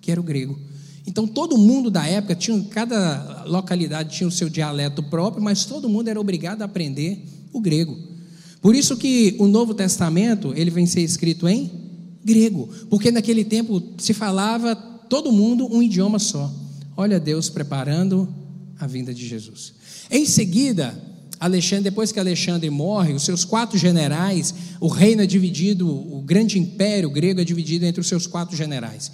[0.00, 0.58] que era o grego.
[1.06, 5.90] Então todo mundo da época tinha, cada localidade tinha o seu dialeto próprio, mas todo
[5.90, 7.98] mundo era obrigado a aprender o grego.
[8.62, 11.70] Por isso que o Novo Testamento ele vem ser escrito em
[12.24, 16.50] grego, porque naquele tempo se falava todo mundo um idioma só.
[16.96, 18.40] Olha Deus preparando
[18.80, 19.74] a vinda de Jesus.
[20.10, 20.98] Em seguida,
[21.38, 26.58] Alexandre, depois que Alexandre morre, os seus quatro generais, o reino é dividido, o grande
[26.58, 29.12] império grego é dividido entre os seus quatro generais.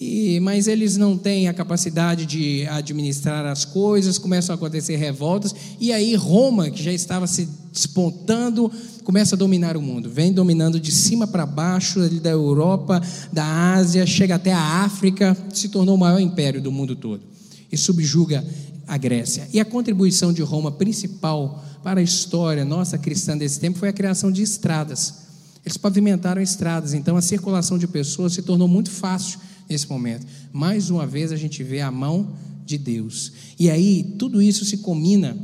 [0.00, 5.54] E, mas eles não têm a capacidade de administrar as coisas, começam a acontecer revoltas,
[5.80, 8.70] e aí Roma, que já estava se despontando,
[9.02, 10.08] começa a dominar o mundo.
[10.08, 15.68] Vem dominando de cima para baixo, da Europa, da Ásia, chega até a África, se
[15.68, 17.22] tornou o maior império do mundo todo.
[17.70, 18.44] E subjuga
[18.88, 19.46] a Grécia.
[19.52, 23.92] E a contribuição de Roma principal para a história nossa cristã desse tempo foi a
[23.92, 25.28] criação de estradas.
[25.64, 30.26] Eles pavimentaram estradas, então a circulação de pessoas se tornou muito fácil nesse momento.
[30.50, 32.32] Mais uma vez a gente vê a mão
[32.64, 33.32] de Deus.
[33.58, 35.36] E aí tudo isso se combina,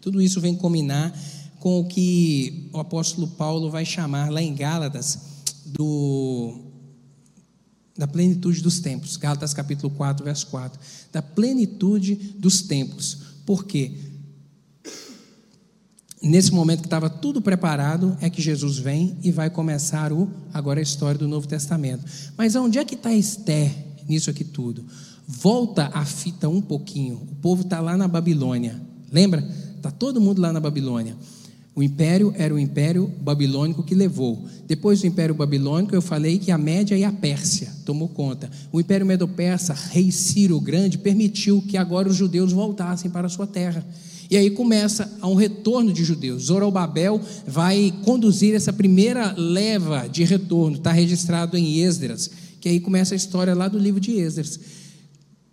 [0.00, 1.16] tudo isso vem combinar
[1.60, 5.18] com o que o apóstolo Paulo vai chamar lá em Gálatas
[5.64, 6.73] do
[7.96, 9.16] da plenitude dos tempos.
[9.16, 10.80] Gálatas capítulo 4, verso 4.
[11.12, 13.18] Da plenitude dos tempos.
[13.46, 13.92] Por quê?
[16.24, 20.80] nesse momento que estava tudo preparado, é que Jesus vem e vai começar o agora
[20.80, 22.04] a história do Novo Testamento.
[22.36, 23.70] Mas onde é que está Esther
[24.08, 24.86] nisso aqui tudo?
[25.26, 27.16] Volta a fita um pouquinho.
[27.16, 28.80] O povo está lá na Babilônia.
[29.12, 29.46] Lembra?
[29.76, 31.16] Está todo mundo lá na Babilônia.
[31.76, 34.44] O império era o império babilônico que levou.
[34.64, 38.48] Depois do império babilônico, eu falei que a Média e a Pérsia tomou conta.
[38.70, 43.30] O império medo-persa, rei Ciro o Grande, permitiu que agora os judeus voltassem para a
[43.30, 43.84] sua terra.
[44.30, 46.44] E aí começa a um retorno de judeus.
[46.44, 53.14] Zorobabel vai conduzir essa primeira leva de retorno, está registrado em Esdras, que aí começa
[53.14, 54.60] a história lá do livro de Esdras.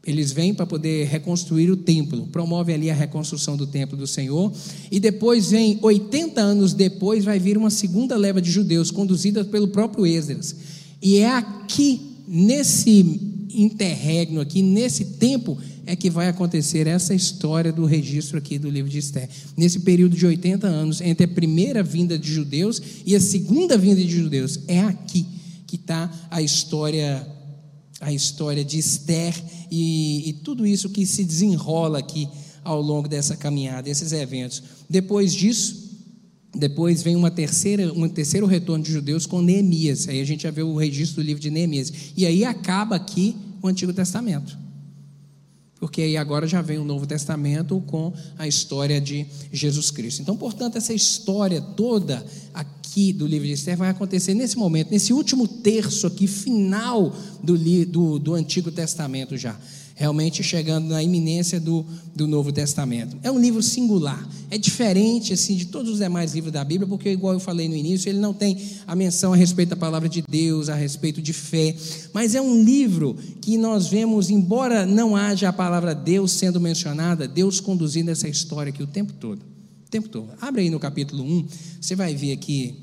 [0.06, 4.52] Eles vêm para poder reconstruir o templo, promovem ali a reconstrução do templo do Senhor,
[4.90, 9.68] e depois vem, 80 anos depois, vai vir uma segunda leva de judeus, conduzida pelo
[9.68, 10.56] próprio Esdras.
[11.02, 17.86] E é aqui, nesse interregno aqui, nesse tempo, é que vai acontecer essa história do
[17.86, 19.30] registro aqui do livro de Esther.
[19.58, 24.02] Nesse período de 80 anos, entre a primeira vinda de judeus e a segunda vinda
[24.02, 25.26] de judeus, é aqui
[25.68, 27.26] que está a história
[28.02, 29.34] a história de Esther
[29.70, 32.28] e, e tudo isso que se desenrola aqui
[32.64, 34.62] ao longo dessa caminhada, esses eventos.
[34.90, 35.90] Depois disso,
[36.54, 40.08] depois vem uma terceira, um terceiro retorno de judeus com Neemias.
[40.08, 41.92] Aí a gente já vê o registro do livro de Neemias.
[42.18, 44.58] E aí acaba aqui o Antigo Testamento.
[45.82, 50.22] Porque aí agora já vem o Novo Testamento com a história de Jesus Cristo.
[50.22, 55.12] Então, portanto, essa história toda aqui do livro de Esther vai acontecer nesse momento, nesse
[55.12, 59.58] último terço aqui, final do, do, do Antigo Testamento já
[60.02, 61.86] realmente chegando na iminência do,
[62.16, 63.16] do Novo Testamento.
[63.22, 67.12] É um livro singular, é diferente assim de todos os demais livros da Bíblia, porque
[67.12, 70.24] igual eu falei no início, ele não tem a menção a respeito da palavra de
[70.28, 71.76] Deus, a respeito de fé,
[72.12, 77.28] mas é um livro que nós vemos, embora não haja a palavra Deus sendo mencionada,
[77.28, 79.44] Deus conduzindo essa história aqui o tempo todo.
[79.86, 80.30] O tempo todo.
[80.42, 81.48] Abre aí no capítulo 1,
[81.80, 82.81] você vai ver aqui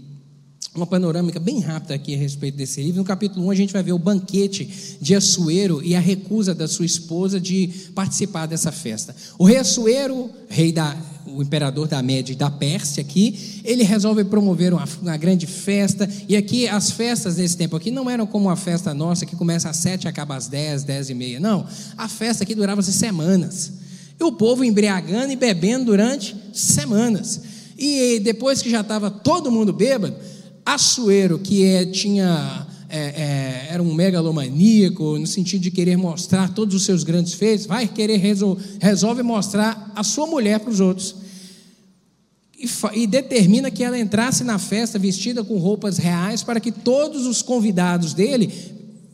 [0.79, 2.99] uma panorâmica bem rápida aqui a respeito desse livro.
[2.99, 6.69] No capítulo 1, a gente vai ver o banquete de Assuero e a recusa da
[6.69, 9.15] sua esposa de participar dessa festa.
[9.37, 14.25] O rei Assuero, rei da, o imperador da Média e da Pérsia aqui, ele resolve
[14.25, 18.49] promover uma, uma, grande festa, e aqui as festas nesse tempo aqui não eram como
[18.49, 21.67] a festa nossa, que começa às sete e acaba às dez, dez e meia, não,
[21.97, 23.73] a festa aqui durava semanas,
[24.19, 27.41] e o povo embriagando e bebendo durante semanas,
[27.77, 30.17] e depois que já estava todo mundo bêbado,
[30.75, 36.75] Assuero, que é, tinha, é, é, era um megalomaníaco, no sentido de querer mostrar todos
[36.75, 41.15] os seus grandes feitos, vai querer resol, resolve mostrar a sua mulher para os outros.
[42.59, 42.69] E,
[43.01, 47.41] e, determina que ela entrasse na festa vestida com roupas reais para que todos os
[47.41, 48.53] convidados dele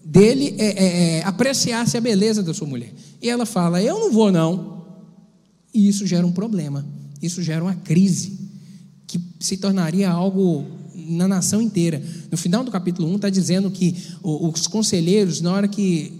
[0.05, 2.93] dele é, é, é apreciassem a beleza da sua mulher.
[3.23, 4.83] E ela fala: Eu não vou, não.
[5.73, 6.85] E isso gera um problema,
[7.23, 8.41] isso gera uma crise
[9.07, 12.03] que se tornaria algo na nação inteira.
[12.31, 16.13] No final do capítulo 1 está dizendo que os conselheiros, na hora que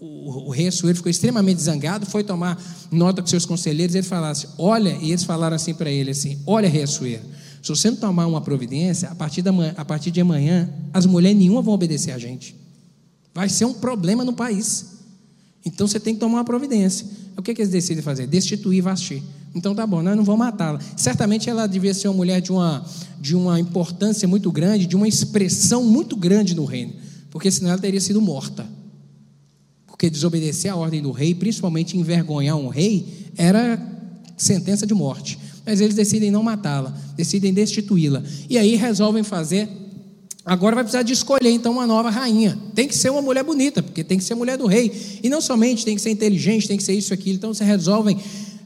[0.00, 4.96] o, rei Assuero ficou extremamente zangado, foi tomar nota com seus conselheiros, ele falasse, olha,
[5.00, 7.22] e eles falaram assim para ele, assim, olha rei Assuero,
[7.62, 11.06] se você não tomar uma providência, a partir, da manhã, a partir de amanhã, as
[11.06, 12.56] mulheres nenhuma vão obedecer a gente.
[13.32, 14.86] Vai ser um problema no país.
[15.64, 17.06] Então você tem que tomar uma providência.
[17.36, 18.26] O que, que eles decidem fazer?
[18.26, 19.22] Destituir Vasti.
[19.54, 20.80] Então tá bom, nós não vamos matá-la.
[20.96, 22.84] Certamente ela devia ser uma mulher de uma,
[23.20, 26.94] de uma importância muito grande, de uma expressão muito grande no reino,
[27.30, 28.66] porque senão ela teria sido morta.
[29.86, 33.80] Porque desobedecer à ordem do rei, principalmente envergonhar um rei, era
[34.36, 35.38] sentença de morte.
[35.64, 38.22] Mas eles decidem não matá-la, decidem destituí-la.
[38.48, 39.68] E aí resolvem fazer.
[40.44, 42.58] Agora vai precisar de escolher então uma nova rainha.
[42.74, 45.20] Tem que ser uma mulher bonita, porque tem que ser mulher do rei.
[45.22, 47.36] E não somente tem que ser inteligente, tem que ser isso aquilo.
[47.36, 48.18] Então você resolvem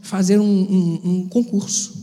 [0.06, 1.94] fazer um, um, um concurso,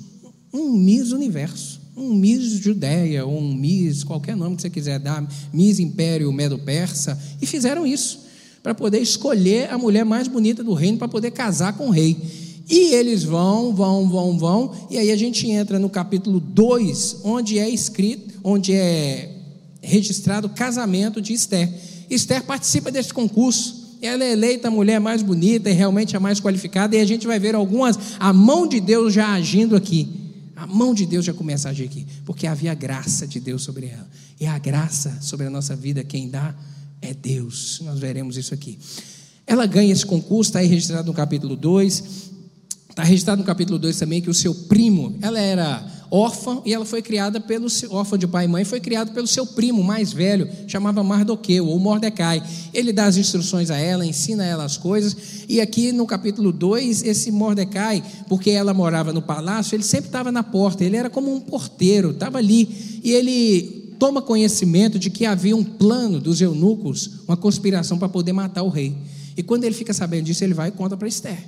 [0.53, 5.27] um Miss Universo, um Miss Judéia, ou um Miss, qualquer nome que você quiser dar,
[5.51, 8.19] Miss Império Medo-Persa, e fizeram isso,
[8.61, 12.17] para poder escolher a mulher mais bonita do reino, para poder casar com o rei.
[12.69, 17.59] E eles vão, vão, vão, vão, e aí a gente entra no capítulo 2, onde
[17.59, 19.29] é escrito, onde é
[19.81, 21.69] registrado o casamento de Esther.
[22.09, 26.39] Esther participa desse concurso ela é eleita a mulher mais bonita e realmente a mais
[26.39, 30.21] qualificada, e a gente vai ver algumas, a mão de Deus já agindo aqui.
[30.55, 33.87] A mão de Deus já começa a agir aqui, porque havia graça de Deus sobre
[33.87, 34.07] ela.
[34.39, 36.55] E a graça sobre a nossa vida, quem dá
[37.01, 37.81] é Deus.
[37.83, 38.77] Nós veremos isso aqui.
[39.45, 42.03] Ela ganha esse concurso, está aí registrado no capítulo 2.
[42.89, 45.83] Está registrado no capítulo 2 também que o seu primo, ela era
[46.13, 49.47] órfã e ela foi criada pelo órfã de pai e mãe, foi criada pelo seu
[49.47, 52.43] primo mais velho, chamava Mardoqueu ou Mordecai.
[52.71, 55.17] Ele dá as instruções a ela, ensina a ela as coisas.
[55.49, 60.31] E aqui no capítulo 2, esse Mordecai, porque ela morava no palácio, ele sempre estava
[60.31, 62.99] na porta, ele era como um porteiro, estava ali.
[63.03, 68.33] E ele toma conhecimento de que havia um plano dos eunucos, uma conspiração para poder
[68.33, 68.95] matar o rei.
[69.35, 71.39] E quando ele fica sabendo disso, ele vai e conta para Esther.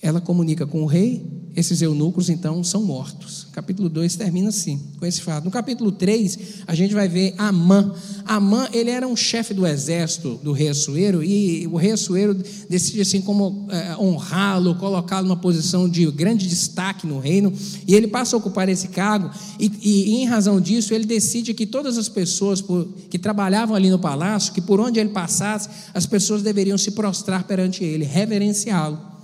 [0.00, 1.26] Ela comunica com o rei,
[1.56, 3.48] esses eunucos então são mortos.
[3.50, 5.44] Capítulo 2 termina assim, com esse fato.
[5.44, 6.38] No capítulo 3,
[6.68, 7.92] a gente vai ver Amã.
[8.24, 12.32] Amã, ele era um chefe do exército do rei Assuero, e o rei Assuero
[12.70, 17.52] decide assim como é, honrá-lo, colocá-lo numa posição de grande destaque no reino,
[17.84, 19.28] e ele passa a ocupar esse cargo,
[19.58, 23.90] e, e em razão disso, ele decide que todas as pessoas por, que trabalhavam ali
[23.90, 29.17] no palácio, que por onde ele passasse, as pessoas deveriam se prostrar perante ele, reverenciá-lo.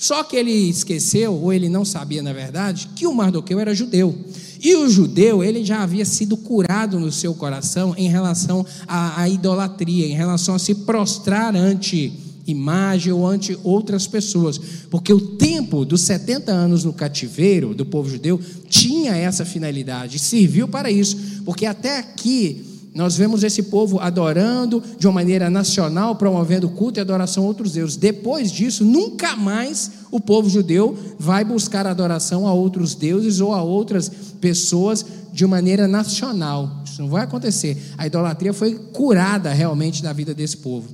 [0.00, 4.18] Só que ele esqueceu, ou ele não sabia, na verdade, que o Mardoqueu era judeu.
[4.58, 9.28] E o judeu, ele já havia sido curado no seu coração em relação à, à
[9.28, 12.14] idolatria, em relação a se prostrar ante
[12.46, 14.58] imagem ou ante outras pessoas.
[14.88, 18.40] Porque o tempo dos 70 anos no cativeiro do povo judeu
[18.70, 21.42] tinha essa finalidade, serviu para isso.
[21.44, 27.00] Porque até aqui nós vemos esse povo adorando de uma maneira nacional, promovendo culto e
[27.00, 27.96] adoração a outros deuses.
[27.96, 33.62] Depois disso, nunca mais o povo judeu vai buscar adoração a outros deuses ou a
[33.62, 34.08] outras
[34.40, 36.82] pessoas de maneira nacional.
[36.84, 37.80] Isso não vai acontecer.
[37.96, 40.88] A idolatria foi curada realmente da vida desse povo.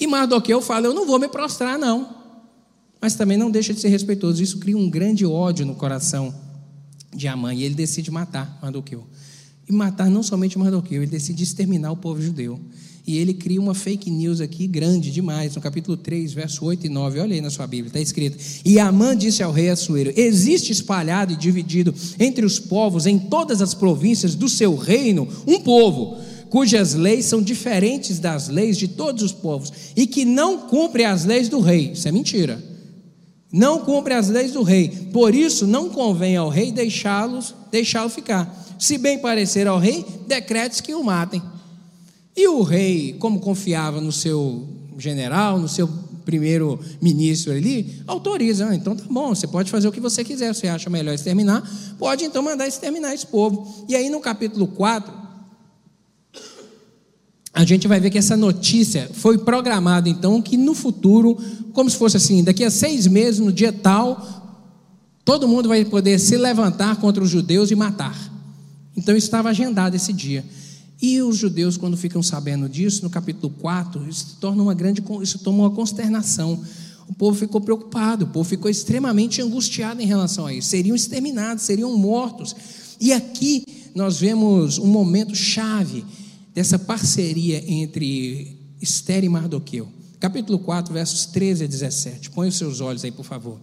[0.00, 2.18] E Mardoqueu fala: Eu não vou me prostrar, não.
[3.00, 4.42] Mas também não deixa de ser respeitoso.
[4.42, 6.34] Isso cria um grande ódio no coração
[7.14, 7.54] de Amã.
[7.54, 9.06] E ele decide matar Mardoqueu
[9.70, 12.58] e matar não somente Mardoqueu, ele decide exterminar o povo judeu.
[13.06, 16.88] E ele cria uma fake news aqui grande demais, no capítulo 3, verso 8 e
[16.88, 17.20] 9.
[17.20, 21.32] Olha aí na sua Bíblia, está escrito: E Amã disse ao rei Assuero: Existe espalhado
[21.32, 26.18] e dividido entre os povos, em todas as províncias do seu reino, um povo,
[26.50, 31.24] cujas leis são diferentes das leis de todos os povos, e que não cumpre as
[31.24, 31.92] leis do rei.
[31.92, 32.62] Isso é mentira.
[33.52, 34.88] Não cumpre as leis do rei.
[35.12, 40.80] Por isso, não convém ao rei deixá-los, deixá-lo ficar se bem parecer ao rei, decretes
[40.80, 41.42] que o matem.
[42.34, 44.66] E o rei, como confiava no seu
[44.98, 45.86] general, no seu
[46.24, 48.68] primeiro ministro ali, autoriza.
[48.68, 51.62] Ah, então tá bom, você pode fazer o que você quiser, você acha melhor exterminar,
[51.98, 53.84] pode então mandar exterminar esse povo.
[53.86, 55.12] E aí no capítulo 4,
[57.52, 61.36] a gente vai ver que essa notícia foi programada então que no futuro,
[61.74, 64.24] como se fosse assim, daqui a seis meses, no dia tal,
[65.22, 68.39] todo mundo vai poder se levantar contra os judeus e matar.
[69.00, 70.44] Então estava agendado esse dia.
[71.00, 75.38] E os judeus, quando ficam sabendo disso, no capítulo 4, isso torna uma grande, isso
[75.38, 76.62] toma uma consternação.
[77.08, 80.68] O povo ficou preocupado, o povo ficou extremamente angustiado em relação a isso.
[80.68, 82.54] Seriam exterminados, seriam mortos.
[83.00, 86.04] E aqui nós vemos um momento chave
[86.54, 89.88] dessa parceria entre Esther e Mardoqueu.
[90.20, 92.30] Capítulo 4, versos 13 a 17.
[92.30, 93.58] Põe os seus olhos aí, por favor.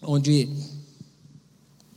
[0.00, 0.48] Onde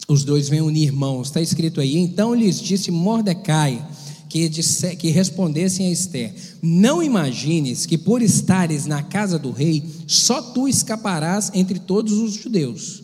[0.08, 1.28] os dois vêm unir mãos.
[1.28, 1.98] Está escrito aí.
[1.98, 3.86] Então lhes disse Mordecai
[4.30, 9.84] que, disse, que respondessem a Esther: Não imagines que por estares na casa do rei,
[10.08, 13.04] só tu escaparás entre todos os judeus.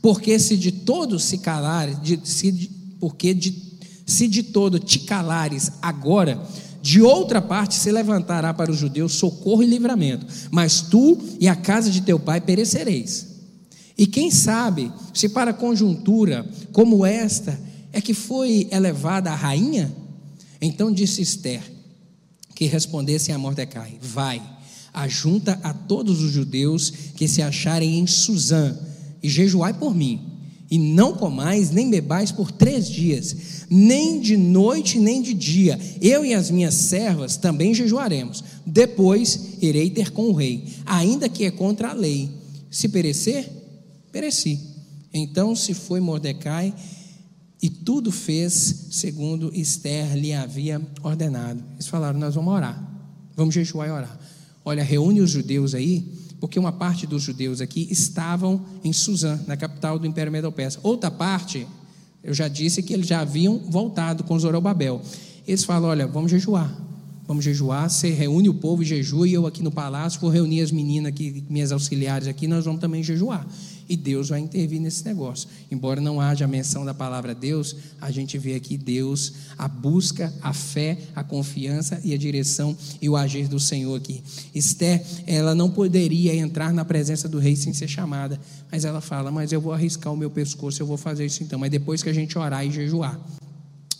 [0.00, 3.54] Porque se de todos se calares, de, se, porque de,
[4.04, 6.42] se de todo te calares agora,
[6.82, 11.54] de outra parte se levantará para os judeus socorro e livramento, mas tu e a
[11.54, 13.31] casa de teu pai perecereis.
[14.02, 17.56] E quem sabe se para conjuntura como esta
[17.92, 19.94] é que foi elevada a rainha?
[20.60, 21.62] Então disse Esther
[22.52, 24.42] que respondessem a Mordecai: Vai,
[24.92, 28.76] ajunta a todos os judeus que se acharem em Suzã
[29.22, 30.20] e jejuai por mim.
[30.68, 33.36] E não comais nem bebais por três dias,
[33.70, 35.78] nem de noite nem de dia.
[36.00, 38.42] Eu e as minhas servas também jejuaremos.
[38.66, 42.28] Depois irei ter com o rei, ainda que é contra a lei.
[42.68, 43.61] Se perecer,
[44.12, 44.60] pereci.
[45.12, 46.72] Então se foi Mordecai
[47.62, 51.62] e tudo fez segundo Esther lhe havia ordenado.
[51.74, 52.82] Eles falaram: Nós vamos orar,
[53.36, 54.18] vamos jejuar e orar.
[54.64, 59.56] Olha, reúne os judeus aí, porque uma parte dos judeus aqui estavam em Suzã, na
[59.56, 60.78] capital do Império Medo-Persa.
[60.82, 61.66] Outra parte,
[62.22, 65.00] eu já disse que eles já haviam voltado com Zorobabel.
[65.46, 66.82] Eles falam: Olha, vamos jejuar.
[67.24, 70.60] Vamos jejuar, você reúne o povo e jejua, e eu aqui no palácio vou reunir
[70.60, 73.46] as meninas aqui, minhas auxiliares aqui, nós vamos também jejuar.
[73.92, 75.46] E Deus vai intervir nesse negócio.
[75.70, 80.54] Embora não haja menção da palavra Deus, a gente vê aqui Deus, a busca, a
[80.54, 84.22] fé, a confiança e a direção e o agir do Senhor aqui.
[84.54, 88.40] Esther, ela não poderia entrar na presença do rei sem ser chamada,
[88.70, 91.58] mas ela fala: Mas eu vou arriscar o meu pescoço, eu vou fazer isso então.
[91.58, 93.20] Mas depois que a gente orar e jejuar.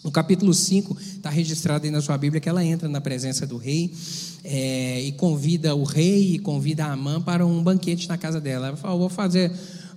[0.03, 3.57] No capítulo 5, está registrado aí na sua Bíblia que ela entra na presença do
[3.57, 3.95] rei
[4.43, 8.69] é, e convida o rei e convida a Amã para um banquete na casa dela.
[8.69, 9.53] Ela fala: Vou fazer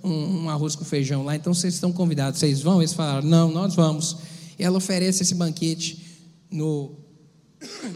[0.06, 2.40] um, um, arroz com feijão lá, então vocês estão convidados.
[2.40, 2.80] Vocês vão?
[2.80, 4.16] Eles falaram: Não, nós vamos.
[4.58, 6.02] E ela oferece esse banquete
[6.50, 6.94] no,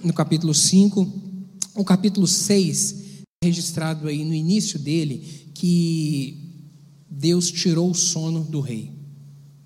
[0.02, 1.30] no capítulo 5.
[1.74, 6.50] O capítulo 6, registrado aí no início dele, que
[7.08, 8.92] Deus tirou o sono do rei.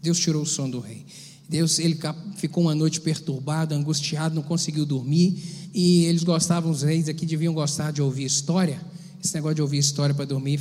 [0.03, 1.07] Deus tirou o sono do rei.
[1.49, 1.99] Deus, ele
[2.36, 5.70] ficou uma noite perturbado, angustiado, não conseguiu dormir.
[5.72, 8.80] E eles gostavam, os reis aqui deviam gostar de ouvir história.
[9.25, 10.61] Esse negócio de ouvir história para dormir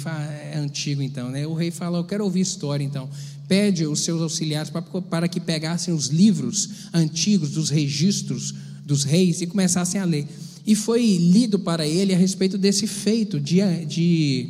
[0.54, 1.46] é antigo, então, né?
[1.46, 3.10] O rei fala: Eu quero ouvir história, então.
[3.46, 8.56] Pede os seus auxiliares para, para que pegassem os livros antigos dos registros
[8.86, 10.26] dos reis e começassem a ler.
[10.66, 14.50] E foi lido para ele a respeito desse feito de, de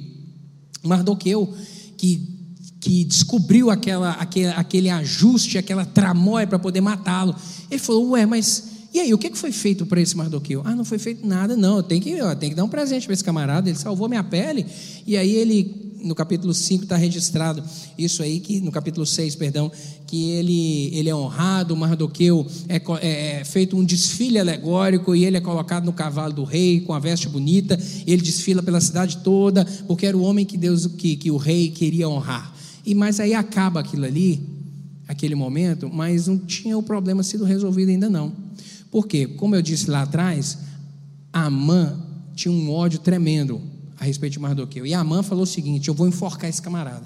[0.83, 1.51] Mardoqueu,
[1.97, 2.33] que
[2.79, 7.33] que descobriu aquela, aquele, aquele ajuste, aquela tramóia para poder matá-lo.
[7.71, 10.61] Ele falou: Ué, mas e aí, o que foi feito para esse Mardoqueu?
[10.63, 11.81] Ah, não foi feito nada, não.
[11.81, 13.67] Tem que, ó, tem que dar um presente para esse camarada.
[13.67, 14.67] Ele salvou minha pele.
[15.07, 17.63] E aí ele, no capítulo 5 está registrado
[17.97, 19.71] isso aí, que no capítulo 6, perdão,
[20.05, 25.25] que ele, ele é honrado, o Mardoqueu é, é, é, feito um desfile alegórico e
[25.25, 27.79] ele é colocado no cavalo do rei com a veste bonita.
[28.05, 31.71] ele desfila pela cidade toda, porque era o homem que Deus, que, que o rei
[31.71, 32.53] queria honrar.
[32.85, 34.39] E mas aí acaba aquilo ali,
[35.07, 38.42] aquele momento, mas não tinha o problema sido resolvido ainda não.
[38.93, 39.25] Por quê?
[39.25, 40.55] Como eu disse lá atrás,
[41.33, 41.99] Amã
[42.35, 43.59] tinha um ódio tremendo
[43.99, 44.85] a respeito de Mardoqueu.
[44.85, 47.03] E Amã falou o seguinte: eu vou enforcar esse camarada.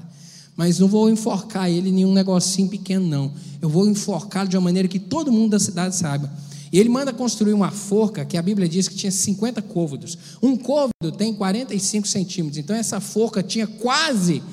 [0.53, 3.31] Mas não vou enforcar ele em um negocinho pequeno, não.
[3.61, 6.29] Eu vou enforcá-lo de uma maneira que todo mundo da cidade saiba.
[6.73, 10.17] E ele manda construir uma forca que a Bíblia diz que tinha 50 côvados.
[10.43, 12.57] Um côvado tem 45 centímetros.
[12.57, 14.43] Então essa forca tinha quase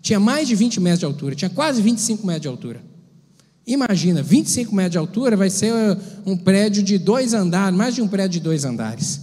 [0.00, 2.91] tinha mais de 20 metros de altura, tinha quase 25 metros de altura.
[3.66, 5.72] Imagina, 25 metros de altura vai ser
[6.26, 9.20] um prédio de dois andares, mais de um prédio de dois andares.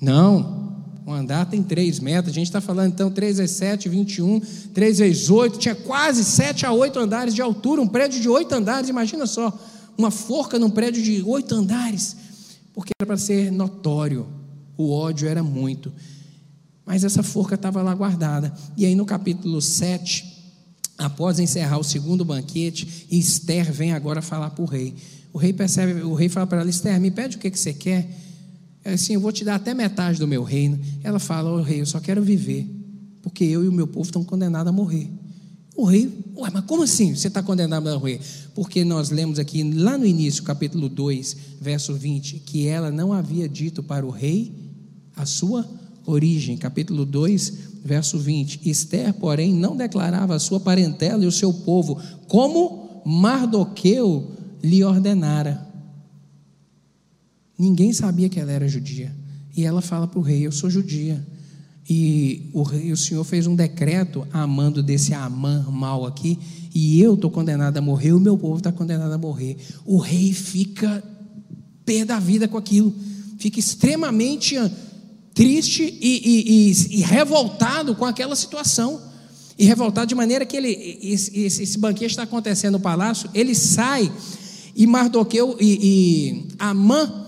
[0.00, 0.62] Não,
[1.06, 4.40] um andar tem 3 metros, a gente está falando então 3 vezes 7, 21,
[4.72, 8.52] 3 vezes 8, tinha quase 7 a 8 andares de altura, um prédio de 8
[8.54, 9.56] andares, imagina só,
[9.98, 12.16] uma forca num prédio de 8 andares,
[12.72, 14.26] porque era para ser notório,
[14.76, 15.92] o ódio era muito.
[16.84, 18.52] Mas essa forca estava lá guardada.
[18.76, 20.31] E aí no capítulo 7,
[20.98, 24.94] após encerrar o segundo banquete, Esther vem agora falar para o rei.
[25.32, 27.72] O rei percebe, o rei fala para ela: Esther, me pede o que, que você
[27.72, 28.08] quer.
[28.84, 30.78] É assim, eu vou te dar até metade do meu reino.
[31.02, 32.66] Ela fala: Ô oh, rei, eu só quero viver,
[33.22, 35.08] porque eu e o meu povo estão condenados a morrer.
[35.74, 38.20] O rei, ué, mas como assim você está condenado a morrer?
[38.54, 43.48] Porque nós lemos aqui, lá no início, capítulo 2, verso 20, que ela não havia
[43.48, 44.52] dito para o rei
[45.16, 45.66] a sua
[46.06, 47.52] origem, capítulo 2,
[47.84, 48.60] verso 20.
[48.68, 54.32] Esther, porém, não declarava a sua parentela e o seu povo, como Mardoqueu
[54.62, 55.66] lhe ordenara.
[57.58, 59.12] Ninguém sabia que ela era judia.
[59.56, 61.24] E ela fala para o rei: Eu sou judia.
[61.88, 66.38] E o, rei, o Senhor fez um decreto amando desse Amã mal aqui,
[66.74, 69.56] e eu estou condenado a morrer, o meu povo está condenado a morrer.
[69.84, 71.02] O rei fica
[71.84, 72.94] pé da vida com aquilo,
[73.36, 74.56] fica extremamente
[75.34, 79.00] triste e, e, e, revoltado com aquela situação.
[79.58, 84.10] E revoltado de maneira que ele, esse, esse banquete está acontecendo no palácio, ele sai
[84.74, 87.26] e Mardoqueu e, e Amã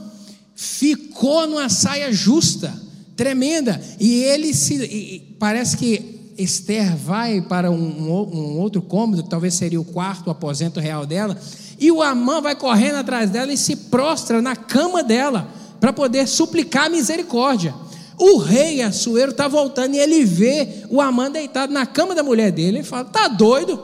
[0.54, 2.72] ficou numa saia justa,
[3.16, 9.30] tremenda, e ele se e parece que Esther vai para um, um, outro cômodo, que
[9.30, 11.38] talvez seria o quarto, o aposento real dela,
[11.78, 15.48] e o Amã vai correndo atrás dela e se prostra na cama dela
[15.80, 17.74] para poder suplicar misericórdia.
[18.18, 22.52] O rei Assuero está voltando e ele vê o Amã deitado na cama da mulher
[22.52, 22.78] dele.
[22.78, 23.80] Ele fala: Está doido?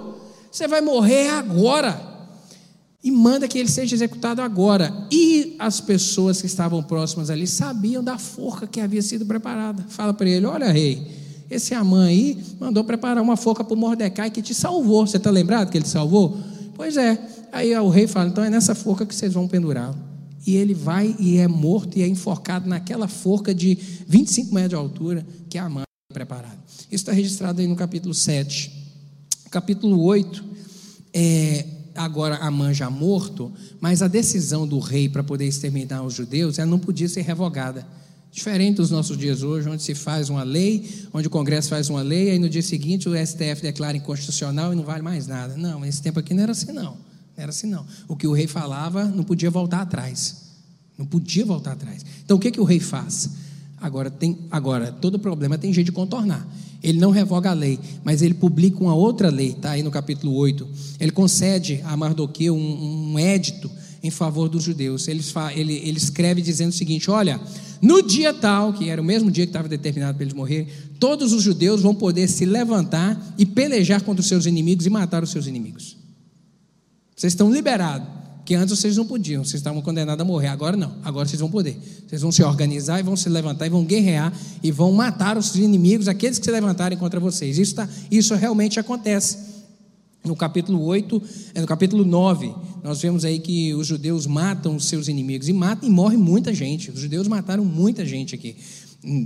[0.51, 2.09] Você vai morrer agora.
[3.03, 4.93] E manda que ele seja executado agora.
[5.11, 9.85] E as pessoas que estavam próximas ali sabiam da forca que havia sido preparada.
[9.89, 11.07] Fala para ele: Olha, rei,
[11.51, 15.07] esse Amã aí mandou preparar uma forca para o Mordecai que te salvou.
[15.07, 16.37] Você está lembrado que ele salvou?
[16.75, 17.19] Pois é.
[17.51, 20.10] Aí o rei fala: Então é nessa forca que vocês vão pendurá-lo
[20.47, 24.75] e ele vai e é morto e é enforcado naquela forca de 25 metros de
[24.77, 26.59] altura que a mãe preparada.
[26.85, 28.73] Isso está registrado aí no capítulo 7.
[29.51, 30.45] Capítulo 8,
[31.13, 36.59] é, agora Amã já morto, mas a decisão do rei para poder exterminar os judeus,
[36.59, 37.87] ela não podia ser revogada.
[38.33, 42.01] Diferente dos nossos dias hoje, onde se faz uma lei, onde o Congresso faz uma
[42.01, 45.57] lei, aí no dia seguinte o STF declara inconstitucional e não vale mais nada.
[45.57, 47.10] Não, esse tempo aqui não era assim, não.
[47.37, 47.87] Era assim, não.
[48.07, 50.51] O que o rei falava não podia voltar atrás.
[50.99, 52.05] Não podia voltar atrás.
[52.25, 53.31] Então o que, que o rei faz?
[53.81, 56.47] Agora, tem, agora, todo problema tem jeito de contornar.
[56.83, 60.35] Ele não revoga a lei, mas ele publica uma outra lei, está aí no capítulo
[60.35, 60.69] 8.
[60.99, 63.71] Ele concede a Mardoqueu um, um édito
[64.03, 65.09] em favor dos judeus.
[65.09, 65.23] Ele,
[65.55, 67.41] ele, ele escreve dizendo o seguinte: olha,
[67.81, 70.69] no dia tal, que era o mesmo dia que estava determinado para eles morrer,
[70.99, 75.23] todos os judeus vão poder se levantar e pelejar contra os seus inimigos e matar
[75.23, 76.00] os seus inimigos.
[77.21, 78.09] Vocês estão liberados,
[78.47, 80.47] que antes vocês não podiam, vocês estavam condenados a morrer.
[80.47, 81.77] Agora não, agora vocês vão poder.
[82.09, 85.55] Vocês vão se organizar e vão se levantar e vão guerrear e vão matar os
[85.55, 87.59] inimigos, aqueles que se levantarem contra vocês.
[87.59, 89.37] Isso, tá, isso realmente acontece.
[90.25, 91.23] No capítulo 8,
[91.57, 95.53] é, no capítulo 9, nós vemos aí que os judeus matam os seus inimigos e
[95.53, 96.91] matam e morre muita gente.
[96.91, 98.57] Os judeus mataram muita gente aqui,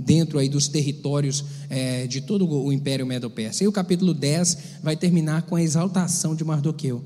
[0.03, 3.63] dentro aí dos territórios é, de todo o Império Medo-Persa.
[3.63, 7.01] E o capítulo 10 vai terminar com a exaltação de Mardoqueu.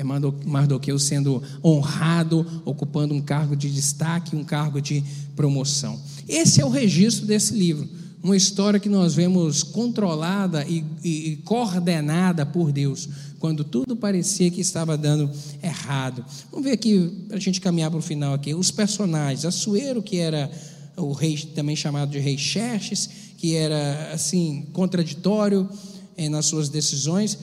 [0.00, 5.04] É Mardoqueu sendo honrado, ocupando um cargo de destaque, um cargo de
[5.36, 6.00] promoção.
[6.26, 7.86] Esse é o registro desse livro
[8.22, 14.60] uma história que nós vemos controlada e, e, coordenada por Deus, quando tudo parecia que
[14.60, 15.30] estava dando
[15.62, 16.24] errado.
[16.50, 19.46] Vamos ver aqui, para a gente caminhar para o final aqui, os personagens.
[19.46, 20.50] Assuero, que era
[20.96, 25.66] o rei, também chamado de rei Xerxes, que era, assim, contraditório
[26.14, 27.38] eh, nas suas decisões.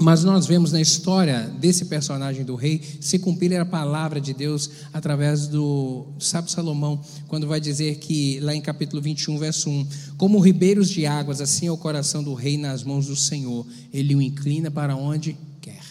[0.00, 4.70] Mas nós vemos na história desse personagem do rei se cumprir a palavra de Deus
[4.92, 10.38] através do sábio Salomão, quando vai dizer que, lá em capítulo 21, verso 1, como
[10.38, 14.22] ribeiros de águas, assim é o coração do rei nas mãos do Senhor, ele o
[14.22, 15.82] inclina para onde quer.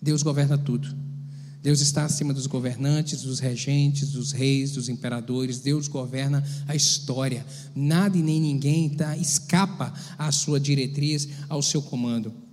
[0.00, 0.88] Deus governa tudo.
[1.62, 5.58] Deus está acima dos governantes, dos regentes, dos reis, dos imperadores.
[5.58, 7.44] Deus governa a história.
[7.74, 12.45] Nada e nem ninguém tá, escapa à sua diretriz, ao seu comando.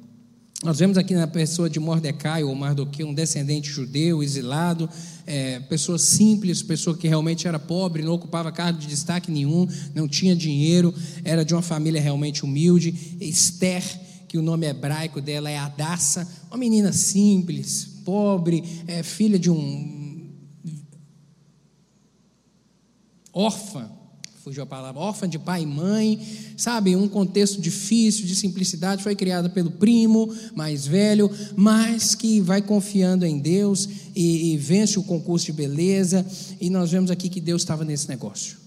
[0.63, 4.89] Nós vemos aqui na pessoa de Mordecai ou Mardoqueu, um descendente judeu, exilado,
[5.27, 10.07] é, pessoa simples, pessoa que realmente era pobre, não ocupava cargo de destaque nenhum, não
[10.07, 10.95] tinha dinheiro,
[11.25, 13.17] era de uma família realmente humilde.
[13.19, 13.83] Esther,
[14.25, 20.31] que o nome hebraico dela é Adassa, uma menina simples, pobre, é, filha de um
[23.33, 23.91] órfã,
[24.43, 26.19] fugiu a palavra, órfã de pai e mãe,
[26.57, 32.61] sabe, um contexto difícil, de simplicidade, foi criada pelo primo mais velho, mas que vai
[32.61, 36.25] confiando em Deus e, e vence o concurso de beleza,
[36.59, 38.57] e nós vemos aqui que Deus estava nesse negócio.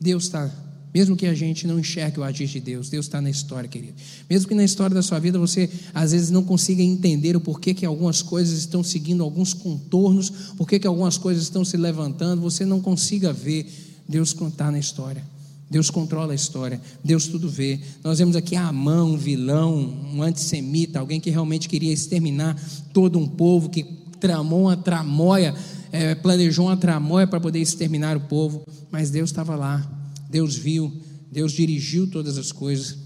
[0.00, 0.50] Deus está
[0.92, 3.94] mesmo que a gente não enxergue o agir de Deus, Deus está na história, querido.
[4.28, 7.72] Mesmo que na história da sua vida você às vezes não consiga entender o porquê
[7.72, 12.64] que algumas coisas estão seguindo alguns contornos, porquê que algumas coisas estão se levantando, você
[12.64, 15.24] não consiga ver Deus contar na história.
[15.70, 17.78] Deus controla a história, Deus tudo vê.
[18.02, 19.72] Nós vemos aqui Amã, um vilão,
[20.12, 22.60] um antissemita, alguém que realmente queria exterminar
[22.92, 23.84] todo um povo, que
[24.18, 25.54] tramou uma tramóia,
[25.92, 29.88] é, planejou uma tramóia para poder exterminar o povo, mas Deus estava lá,
[30.28, 30.92] Deus viu,
[31.30, 32.98] Deus dirigiu todas as coisas.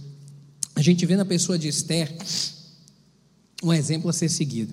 [0.74, 2.16] A gente vê na pessoa de Esther
[3.62, 4.72] um exemplo a ser seguido.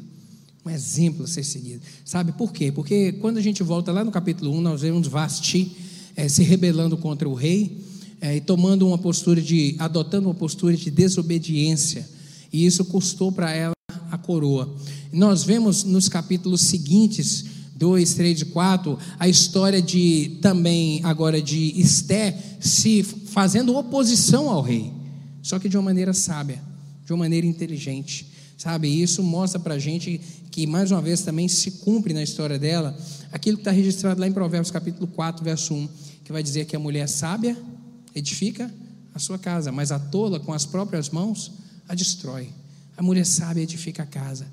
[0.65, 1.82] Um exemplo a ser seguido.
[2.05, 2.71] Sabe por quê?
[2.71, 6.97] Porque quando a gente volta lá no capítulo 1, nós vemos Vasti é, se rebelando
[6.97, 7.78] contra o rei
[8.20, 12.07] é, e tomando uma postura de, adotando uma postura de desobediência.
[12.51, 13.74] E isso custou para ela
[14.12, 14.74] a coroa.
[15.12, 17.45] Nós vemos nos capítulos seguintes,
[17.76, 24.62] 2, 3 e 4, a história de também agora de Esté se fazendo oposição ao
[24.62, 24.93] rei,
[25.41, 26.62] só que de uma maneira sábia,
[27.03, 28.28] de uma maneira inteligente.
[28.62, 32.59] Sabe, isso mostra para a gente que, mais uma vez, também se cumpre na história
[32.59, 32.95] dela
[33.32, 35.89] aquilo que está registrado lá em Provérbios capítulo 4, verso 1,
[36.24, 37.57] que vai dizer que a mulher sábia
[38.14, 38.72] edifica
[39.16, 41.51] a sua casa, mas a tola com as próprias mãos
[41.89, 42.49] a destrói.
[42.95, 44.45] A mulher sábia edifica a casa.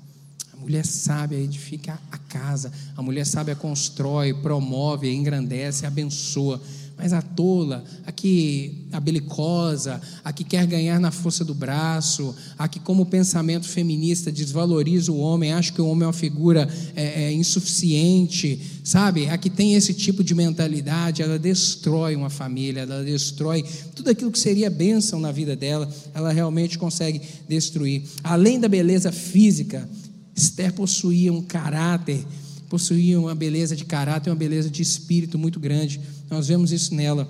[0.51, 2.71] A mulher sábia edifica a casa.
[2.97, 6.59] A mulher sábia constrói, promove, engrandece, abençoa.
[7.01, 12.35] Mas a tola, a que a belicosa, a que quer ganhar na força do braço,
[12.57, 16.67] a que, como pensamento feminista, desvaloriza o homem, acha que o homem é uma figura
[16.97, 19.29] é, é, insuficiente, sabe?
[19.29, 23.63] A que tem esse tipo de mentalidade, ela destrói uma família, ela destrói
[23.95, 28.03] tudo aquilo que seria bênção na vida dela, ela realmente consegue destruir.
[28.21, 29.89] Além da beleza física,
[30.35, 32.25] Esther possuía um caráter
[32.69, 35.99] possuía uma beleza de caráter, uma beleza de espírito muito grande.
[36.29, 37.27] Nós vemos isso nela.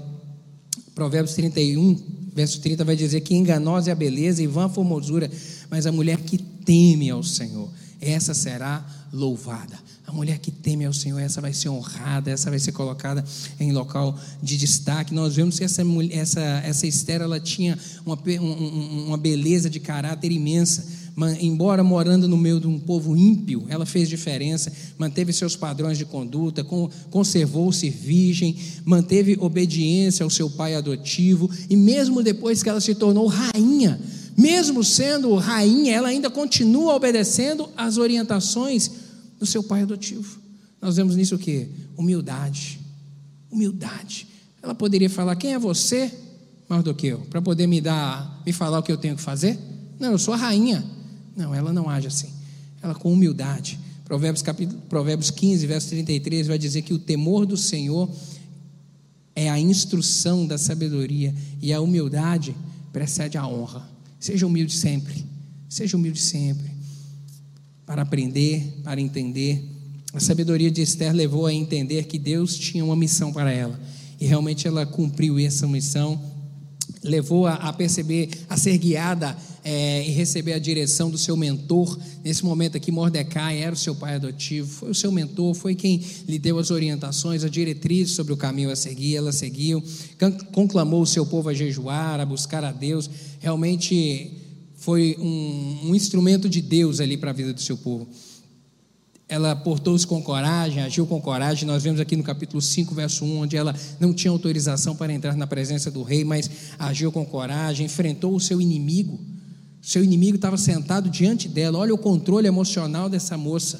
[0.93, 1.97] Provérbios 31,
[2.33, 5.31] verso 30 vai dizer que enganosa é a beleza e vã a formosura,
[5.69, 7.69] mas a mulher que teme ao Senhor,
[8.01, 9.77] essa será louvada.
[10.05, 13.23] A mulher que teme ao Senhor, essa vai ser honrada, essa vai ser colocada
[13.59, 15.13] em local de destaque.
[15.13, 18.17] Nós vemos que essa, essa, essa Esther ela tinha uma,
[19.05, 20.98] uma beleza de caráter imensa
[21.39, 26.05] embora morando no meio de um povo ímpio, ela fez diferença, manteve seus padrões de
[26.05, 26.65] conduta,
[27.09, 28.55] conservou-se virgem,
[28.85, 33.99] manteve obediência ao seu pai adotivo, e mesmo depois que ela se tornou rainha,
[34.37, 38.89] mesmo sendo rainha, ela ainda continua obedecendo às orientações
[39.37, 40.39] do seu pai adotivo.
[40.81, 41.67] Nós vemos nisso o que?
[41.97, 42.79] Humildade.
[43.51, 44.27] Humildade.
[44.61, 46.11] Ela poderia falar: quem é você,
[46.69, 49.59] Mardoqueu, para poder me dar, me falar o que eu tenho que fazer?
[49.99, 50.83] Não, eu sou a rainha.
[51.39, 52.29] Não, ela não age assim.
[52.81, 53.79] Ela com humildade.
[54.03, 58.11] Provérbios, capítulo, Provérbios 15, verso 33 vai dizer que o temor do Senhor
[59.33, 62.53] é a instrução da sabedoria e a humildade
[62.91, 63.89] precede a honra.
[64.19, 65.25] Seja humilde sempre.
[65.69, 66.69] Seja humilde sempre.
[67.85, 69.63] Para aprender, para entender.
[70.13, 73.79] A sabedoria de Esther levou a entender que Deus tinha uma missão para ela.
[74.19, 76.21] E realmente ela cumpriu essa missão
[77.09, 81.97] levou a, a, perceber, a ser guiada é, e receber a direção do seu mentor.
[82.23, 86.01] Nesse momento aqui, Mordecai era o seu pai adotivo, foi o seu mentor, foi quem
[86.27, 89.15] lhe deu as orientações, a diretriz sobre o caminho a seguir.
[89.15, 89.83] Ela seguiu,
[90.51, 93.09] conclamou o seu povo a jejuar, a buscar a Deus.
[93.39, 94.31] Realmente
[94.75, 98.07] foi um, um instrumento de Deus ali para a vida do seu povo
[99.29, 101.67] ela portou-se com coragem, agiu com coragem.
[101.67, 105.35] Nós vemos aqui no capítulo 5, verso 1, onde ela não tinha autorização para entrar
[105.35, 106.49] na presença do rei, mas
[106.79, 109.19] agiu com coragem, enfrentou o seu inimigo.
[109.83, 111.77] Seu inimigo estava sentado diante dela.
[111.77, 113.79] Olha o controle emocional dessa moça.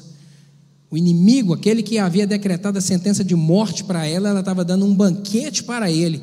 [0.88, 4.86] O inimigo, aquele que havia decretado a sentença de morte para ela, ela estava dando
[4.86, 6.22] um banquete para ele.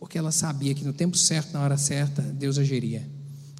[0.00, 3.08] Porque ela sabia que no tempo certo, na hora certa, Deus agiria.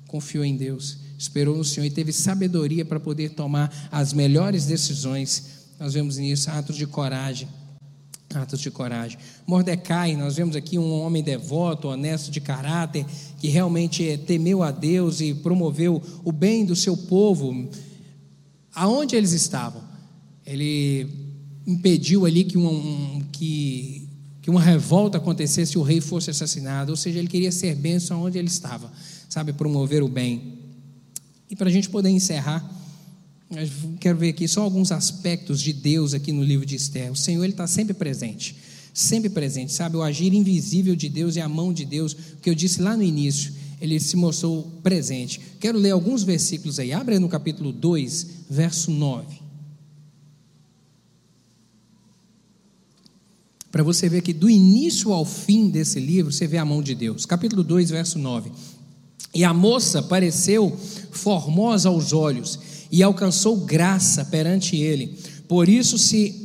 [0.08, 5.44] Confiou em Deus esperou no Senhor e teve sabedoria para poder tomar as melhores decisões.
[5.78, 7.48] Nós vemos nisso atos de coragem.
[8.34, 9.18] Atos de coragem.
[9.46, 13.06] Mordecai, nós vemos aqui um homem devoto, honesto de caráter,
[13.38, 17.68] que realmente temeu a Deus e promoveu o bem do seu povo.
[18.74, 19.82] Aonde eles estavam?
[20.44, 21.08] Ele
[21.64, 24.08] impediu ali que, um, que,
[24.40, 26.90] que uma revolta acontecesse e o rei fosse assassinado.
[26.90, 28.90] Ou seja, ele queria ser bênção onde ele estava,
[29.28, 30.61] sabe, promover o bem.
[31.52, 32.66] E para a gente poder encerrar,
[34.00, 37.12] quero ver aqui só alguns aspectos de Deus aqui no livro de Esther.
[37.12, 38.56] O Senhor ele está sempre presente,
[38.94, 39.98] sempre presente, sabe?
[39.98, 42.96] O agir invisível de Deus e a mão de Deus, o que eu disse lá
[42.96, 45.42] no início, ele se mostrou presente.
[45.60, 46.90] Quero ler alguns versículos aí.
[46.90, 49.42] Abre no capítulo 2, verso 9.
[53.70, 56.94] Para você ver que do início ao fim desse livro, você vê a mão de
[56.94, 57.26] Deus.
[57.26, 58.50] Capítulo 2, verso 9.
[59.34, 60.76] E a moça pareceu
[61.10, 62.58] formosa aos olhos
[62.90, 65.18] e alcançou graça perante ele.
[65.48, 66.40] Por isso se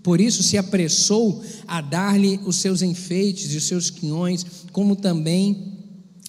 [0.00, 5.74] por isso se apressou a dar-lhe os seus enfeites e os seus quinhões, como também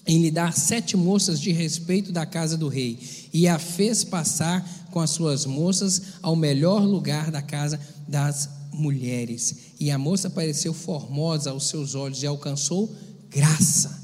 [0.06, 2.98] em lhe dar sete moças de respeito da casa do rei,
[3.32, 9.56] e a fez passar com as suas moças ao melhor lugar da casa das mulheres.
[9.78, 12.94] E a moça pareceu formosa aos seus olhos e alcançou
[13.30, 13.99] graça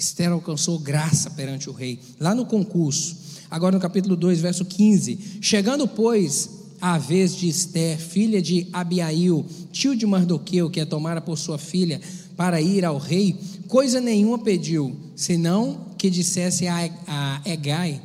[0.00, 3.16] Esther alcançou graça perante o rei, lá no concurso.
[3.50, 6.48] Agora no capítulo 2, verso 15: Chegando, pois,
[6.80, 11.58] a vez de Esther, filha de Abiail, tio de Mardoqueu, que a tomara por sua
[11.58, 12.00] filha,
[12.34, 13.38] para ir ao rei,
[13.68, 18.00] coisa nenhuma pediu, senão que dissesse a, a Egai,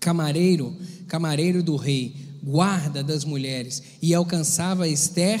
[0.00, 0.76] camareiro,
[1.06, 5.40] camareiro do rei, guarda das mulheres, e alcançava Esther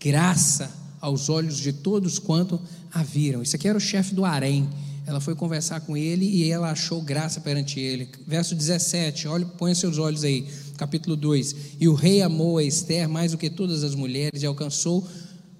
[0.00, 2.58] graça aos olhos de todos quanto
[2.94, 3.42] a viram.
[3.42, 4.68] Isso aqui era o chefe do harém.
[5.06, 8.08] Ela foi conversar com ele e ela achou graça perante ele.
[8.26, 10.46] Verso 17, olha, põe seus olhos aí,
[10.78, 11.56] capítulo 2.
[11.80, 15.06] E o rei amou a Esther mais do que todas as mulheres e alcançou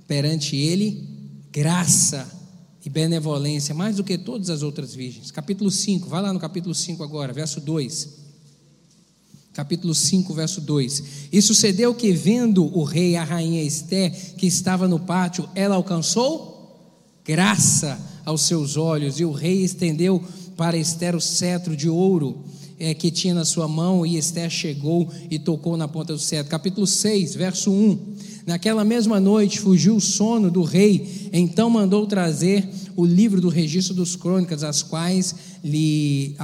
[0.07, 1.07] perante ele
[1.53, 2.27] graça
[2.85, 5.31] e benevolência mais do que todas as outras virgens.
[5.31, 8.25] Capítulo 5, vai lá no capítulo 5 agora, verso 2
[9.55, 11.05] capítulo 5, verso 2.
[11.33, 16.54] E sucedeu que, vendo o rei a rainha Esté, que estava no pátio, ela alcançou
[17.25, 20.23] graça aos seus olhos, e o rei estendeu
[20.57, 22.45] para Esther o cetro de ouro
[22.79, 26.51] é, que tinha na sua mão, e Esther chegou e tocou na ponta do cetro.
[26.51, 28.15] Capítulo 6, verso 1.
[28.47, 33.95] Naquela mesma noite fugiu o sono do rei, então mandou trazer o livro do registro
[33.95, 36.37] dos crônicas, as quais lhe,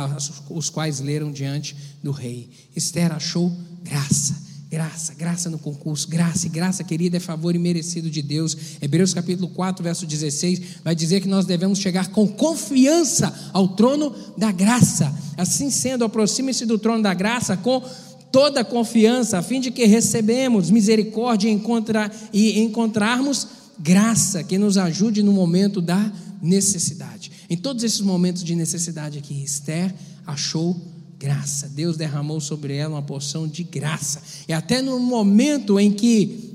[0.49, 2.49] os quais leram diante do rei.
[2.75, 3.53] Esther achou
[3.83, 4.50] graça.
[4.71, 8.57] Graça, graça no concurso, graça graça, querida, é favor imerecido de Deus.
[8.81, 14.15] Hebreus capítulo 4, verso 16, vai dizer que nós devemos chegar com confiança ao trono
[14.39, 15.13] da graça.
[15.37, 17.83] Assim sendo, aproxime-se do trono da graça com
[18.31, 24.79] toda confiança, a fim de que recebemos misericórdia e, encontrar, e encontrarmos graça que nos
[24.79, 27.33] ajude no momento da necessidade.
[27.51, 29.93] Em todos esses momentos de necessidade aqui, Esther
[30.25, 30.81] achou
[31.21, 31.69] graça.
[31.69, 34.23] Deus derramou sobre ela uma porção de graça.
[34.49, 36.51] E até no momento em que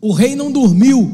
[0.00, 1.08] o rei não dormiu,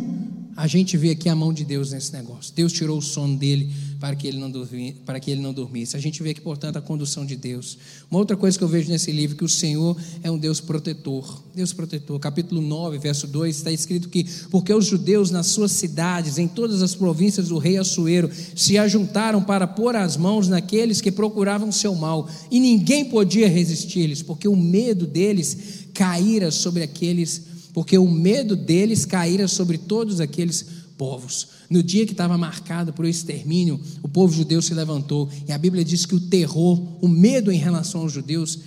[0.57, 2.55] a gente vê aqui a mão de Deus nesse negócio.
[2.55, 3.71] Deus tirou o sono dele
[4.03, 5.97] para que ele não, dormi, para que ele não dormisse.
[5.97, 7.79] A gente vê aqui, portanto, a condução de Deus.
[8.11, 11.41] Uma outra coisa que eu vejo nesse livro que o Senhor é um Deus protetor.
[11.55, 12.19] Deus protetor.
[12.19, 16.83] Capítulo 9, verso 2, está escrito que porque os judeus nas suas cidades, em todas
[16.83, 21.95] as províncias do rei Assuero, se ajuntaram para pôr as mãos naqueles que procuravam seu
[21.95, 28.55] mal, e ninguém podia resistir-lhes, porque o medo deles caíra sobre aqueles porque o medo
[28.55, 30.67] deles caíra sobre todos aqueles
[30.99, 31.49] povos.
[31.73, 35.83] No dia que estava marcado por extermínio, o povo judeu se levantou, e a Bíblia
[35.83, 38.59] diz que o terror, o medo em relação aos judeus,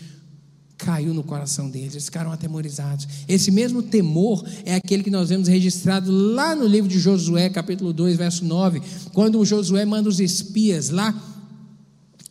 [0.75, 3.07] caiu no coração deles, eles ficaram atemorizados.
[3.27, 7.93] Esse mesmo temor é aquele que nós vemos registrado lá no livro de Josué, capítulo
[7.93, 8.81] 2, verso 9,
[9.13, 11.13] quando o Josué manda os espias lá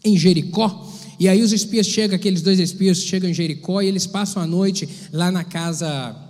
[0.05, 4.09] em Jericó, e aí os espias chegam, aqueles dois espias chegam em Jericó e eles
[4.09, 6.24] passam a noite lá na casa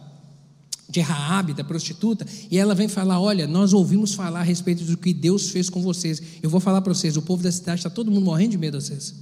[0.94, 4.96] de Raabe, da prostituta, e ela vem falar: Olha, nós ouvimos falar a respeito do
[4.96, 6.22] que Deus fez com vocês.
[6.40, 8.78] Eu vou falar para vocês: o povo da cidade está todo mundo morrendo de medo
[8.78, 9.12] de vocês.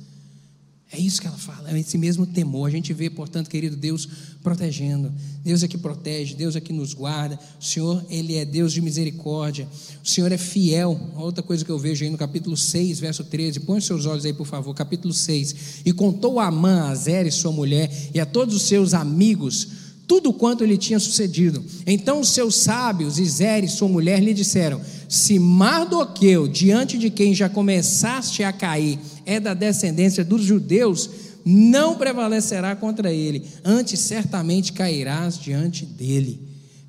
[0.94, 2.68] É isso que ela fala, é esse mesmo temor.
[2.68, 4.06] A gente vê, portanto, querido Deus
[4.42, 5.10] protegendo.
[5.42, 7.40] Deus é que protege, Deus é que nos guarda.
[7.58, 9.66] O Senhor, Ele é Deus de misericórdia.
[10.04, 11.00] O Senhor é fiel.
[11.16, 13.60] Outra coisa que eu vejo aí no capítulo 6, verso 13.
[13.60, 14.74] Põe os seus olhos aí, por favor.
[14.74, 15.80] Capítulo 6.
[15.86, 19.81] E contou a Amã, a Zé e sua mulher, e a todos os seus amigos
[20.06, 21.64] tudo quanto lhe tinha sucedido.
[21.86, 27.48] Então os seus sábios, Isere sua mulher, lhe disseram: Se Mardoqueu, diante de quem já
[27.48, 31.08] começaste a cair, é da descendência dos judeus,
[31.44, 36.40] não prevalecerá contra ele, antes certamente cairás diante dele.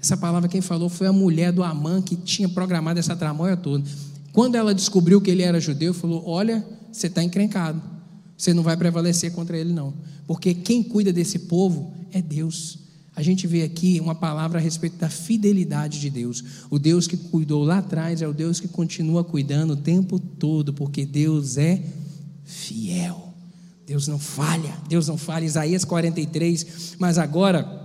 [0.01, 3.83] Essa palavra quem falou foi a mulher do Amã que tinha programado essa tramóia toda.
[4.33, 7.81] Quando ela descobriu que ele era judeu, falou: Olha, você está encrencado,
[8.37, 9.93] você não vai prevalecer contra ele, não,
[10.27, 12.82] porque quem cuida desse povo é Deus.
[13.15, 16.43] A gente vê aqui uma palavra a respeito da fidelidade de Deus.
[16.69, 20.73] O Deus que cuidou lá atrás é o Deus que continua cuidando o tempo todo,
[20.73, 21.81] porque Deus é
[22.43, 23.33] fiel.
[23.85, 25.45] Deus não falha, Deus não falha.
[25.45, 27.82] Isaías 43, mas agora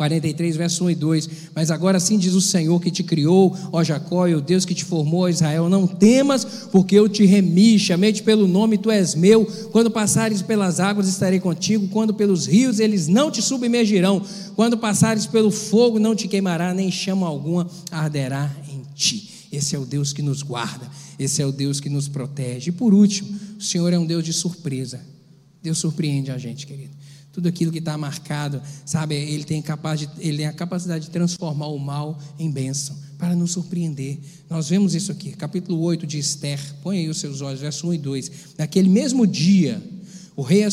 [0.00, 1.30] 43, verso 1 e 2.
[1.54, 4.74] Mas agora assim diz o Senhor que te criou, ó Jacó, e o Deus que
[4.74, 6.42] te formou, Israel: Não temas,
[6.72, 9.44] porque eu te remi, chamei-te pelo nome, tu és meu.
[9.70, 11.86] Quando passares pelas águas, estarei contigo.
[11.88, 14.22] Quando pelos rios, eles não te submergirão.
[14.56, 19.28] Quando passares pelo fogo, não te queimará, nem chama alguma arderá em ti.
[19.52, 20.88] Esse é o Deus que nos guarda,
[21.18, 22.70] esse é o Deus que nos protege.
[22.70, 24.98] E por último, o Senhor é um Deus de surpresa.
[25.62, 26.99] Deus surpreende a gente, querido.
[27.32, 31.10] Tudo aquilo que está marcado, sabe, ele tem, capaz de, ele tem a capacidade de
[31.10, 34.18] transformar o mal em bênção, para nos surpreender.
[34.48, 37.94] Nós vemos isso aqui, capítulo 8 de Esther, põe aí os seus olhos, verso 1
[37.94, 38.30] e 2.
[38.58, 39.80] Naquele mesmo dia,
[40.34, 40.64] o rei,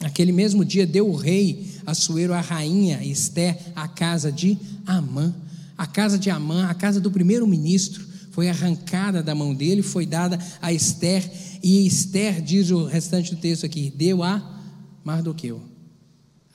[0.00, 4.56] naquele mesmo dia, deu o rei Assuero a rainha Esther a casa de
[4.86, 5.34] Amã.
[5.76, 10.38] A casa de Amã, a casa do primeiro-ministro, foi arrancada da mão dele, foi dada
[10.60, 11.28] a Esther,
[11.62, 14.59] e Esther, diz o restante do texto aqui, deu a
[15.04, 15.62] Mardoqueu.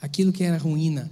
[0.02, 1.12] Aquilo que era ruína,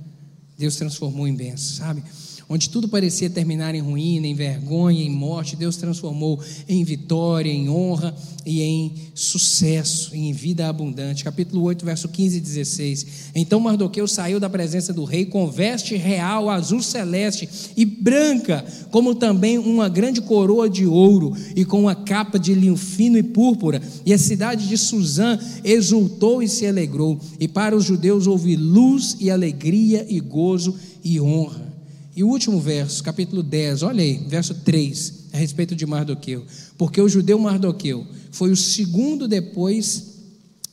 [0.57, 2.03] Deus transformou em bênção, sabe?
[2.49, 7.69] Onde tudo parecia terminar em ruína, em vergonha, em morte, Deus transformou em vitória, em
[7.69, 8.13] honra
[8.45, 11.23] e em sucesso, em vida abundante.
[11.23, 13.07] Capítulo 8, verso 15 e 16.
[13.35, 19.15] Então Mardoqueu saiu da presença do rei com veste real, azul celeste e branca, como
[19.15, 23.81] também uma grande coroa de ouro e com uma capa de linho fino e púrpura.
[24.05, 27.17] E a cidade de Suzã exultou e se alegrou.
[27.39, 31.72] E para os judeus houve luz e alegria e gozo e honra.
[32.15, 36.45] E o último verso, capítulo 10, olha aí, verso 3, a respeito de Mardoqueu.
[36.77, 40.13] Porque o judeu Mardoqueu foi o segundo depois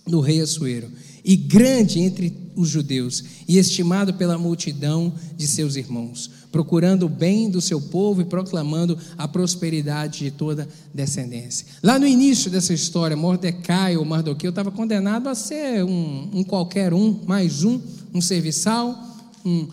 [0.07, 0.89] do rei Assuero,
[1.25, 7.49] e grande entre os judeus, e estimado pela multidão de seus irmãos, procurando o bem
[7.49, 11.67] do seu povo e proclamando a prosperidade de toda descendência.
[11.83, 16.93] Lá no início dessa história, Mordecai ou Mardoqueu estava condenado a ser um, um qualquer
[16.93, 17.81] um, mais um,
[18.13, 18.99] um serviçal,
[19.45, 19.69] um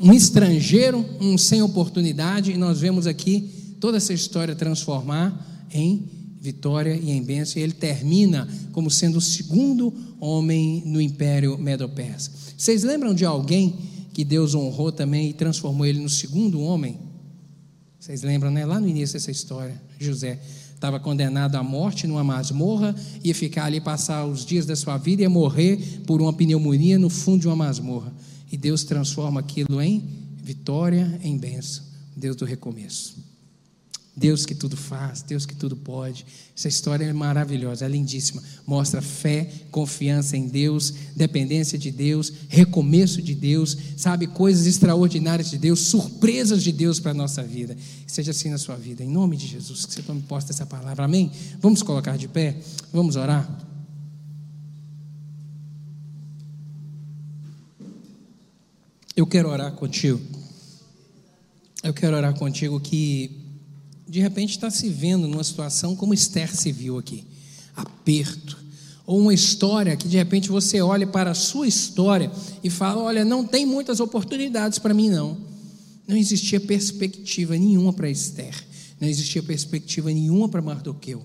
[0.00, 6.08] um estrangeiro, um sem oportunidade, e nós vemos aqui toda essa história transformar em
[6.40, 12.32] vitória e em bênção, e ele termina como sendo o segundo homem no Império Medo-Persa.
[12.56, 13.78] Vocês lembram de alguém
[14.14, 16.98] que Deus honrou também e transformou ele no segundo homem?
[17.98, 18.64] Vocês lembram, né?
[18.64, 20.40] Lá no início dessa história, José.
[20.74, 25.20] estava condenado à morte numa masmorra, ia ficar ali, passar os dias da sua vida,
[25.20, 28.10] ia morrer por uma pneumonia no fundo de uma masmorra.
[28.50, 30.08] E Deus transforma aquilo em
[30.42, 31.84] vitória, em bênção.
[32.16, 33.30] Deus do recomeço.
[34.16, 36.26] Deus que tudo faz, Deus que tudo pode.
[36.54, 38.42] Essa história é maravilhosa, é lindíssima.
[38.66, 45.56] Mostra fé, confiança em Deus, dependência de Deus, recomeço de Deus, sabe, coisas extraordinárias de
[45.56, 47.76] Deus, surpresas de Deus para a nossa vida.
[48.06, 51.04] Seja assim na sua vida, em nome de Jesus, que você tome posse dessa palavra,
[51.04, 51.30] amém?
[51.60, 52.56] Vamos colocar de pé,
[52.92, 53.69] vamos orar.
[59.20, 60.18] Eu quero orar contigo.
[61.82, 63.30] Eu quero orar contigo que
[64.08, 67.26] de repente está se vendo numa situação como Esther se viu aqui
[67.76, 68.56] aperto.
[69.04, 72.32] Ou uma história que de repente você olha para a sua história
[72.64, 75.36] e fala: Olha, não tem muitas oportunidades para mim, não.
[76.08, 78.54] Não existia perspectiva nenhuma para Esther,
[78.98, 81.22] não existia perspectiva nenhuma para Mardoqueu.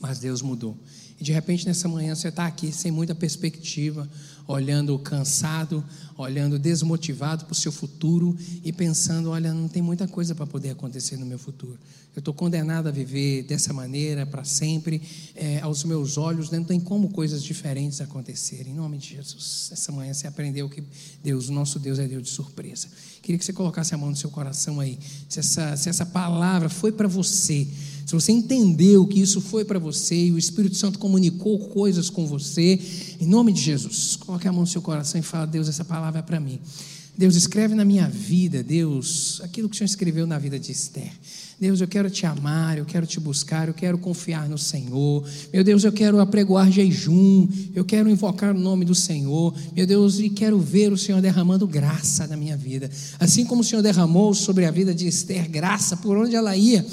[0.00, 0.78] Mas Deus mudou.
[1.20, 4.08] E de repente nessa manhã você está aqui sem muita perspectiva,
[4.46, 5.82] olhando cansado,
[6.16, 10.70] olhando desmotivado para o seu futuro e pensando: olha, não tem muita coisa para poder
[10.70, 11.78] acontecer no meu futuro.
[12.16, 15.02] Eu estou condenado a viver dessa maneira para sempre.
[15.34, 18.72] É, aos meus olhos, não tem como coisas diferentes acontecerem.
[18.72, 19.68] Em nome de Jesus.
[19.70, 20.82] Essa manhã você aprendeu que
[21.22, 22.88] Deus, nosso Deus, é Deus de surpresa.
[23.20, 24.98] Queria que você colocasse a mão no seu coração aí.
[25.28, 27.68] Se essa, se essa palavra foi para você
[28.06, 32.24] se você entendeu que isso foi para você e o Espírito Santo comunicou coisas com
[32.24, 32.78] você,
[33.20, 36.20] em nome de Jesus, coloque a mão no seu coração e fala: Deus, essa palavra
[36.20, 36.60] é para mim.
[37.18, 41.10] Deus, escreve na minha vida, Deus, aquilo que o Senhor escreveu na vida de Esther.
[41.58, 45.26] Deus, eu quero te amar, eu quero te buscar, eu quero confiar no Senhor.
[45.52, 49.52] Meu Deus, eu quero apregoar jejum, eu quero invocar o nome do Senhor.
[49.74, 52.88] Meu Deus, e quero ver o Senhor derramando graça na minha vida.
[53.18, 56.86] Assim como o Senhor derramou sobre a vida de Esther graça por onde ela ia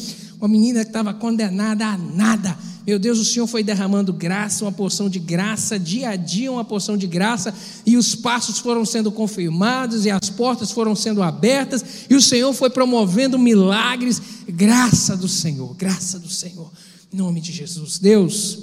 [0.44, 2.58] uma menina que estava condenada a nada.
[2.86, 6.66] Meu Deus, o Senhor foi derramando graça, uma porção de graça, dia a dia uma
[6.66, 7.54] porção de graça,
[7.86, 12.54] e os passos foram sendo confirmados, e as portas foram sendo abertas, e o Senhor
[12.54, 14.22] foi promovendo milagres.
[14.46, 16.70] Graça do Senhor, graça do Senhor,
[17.14, 17.98] em nome de Jesus.
[17.98, 18.60] Deus,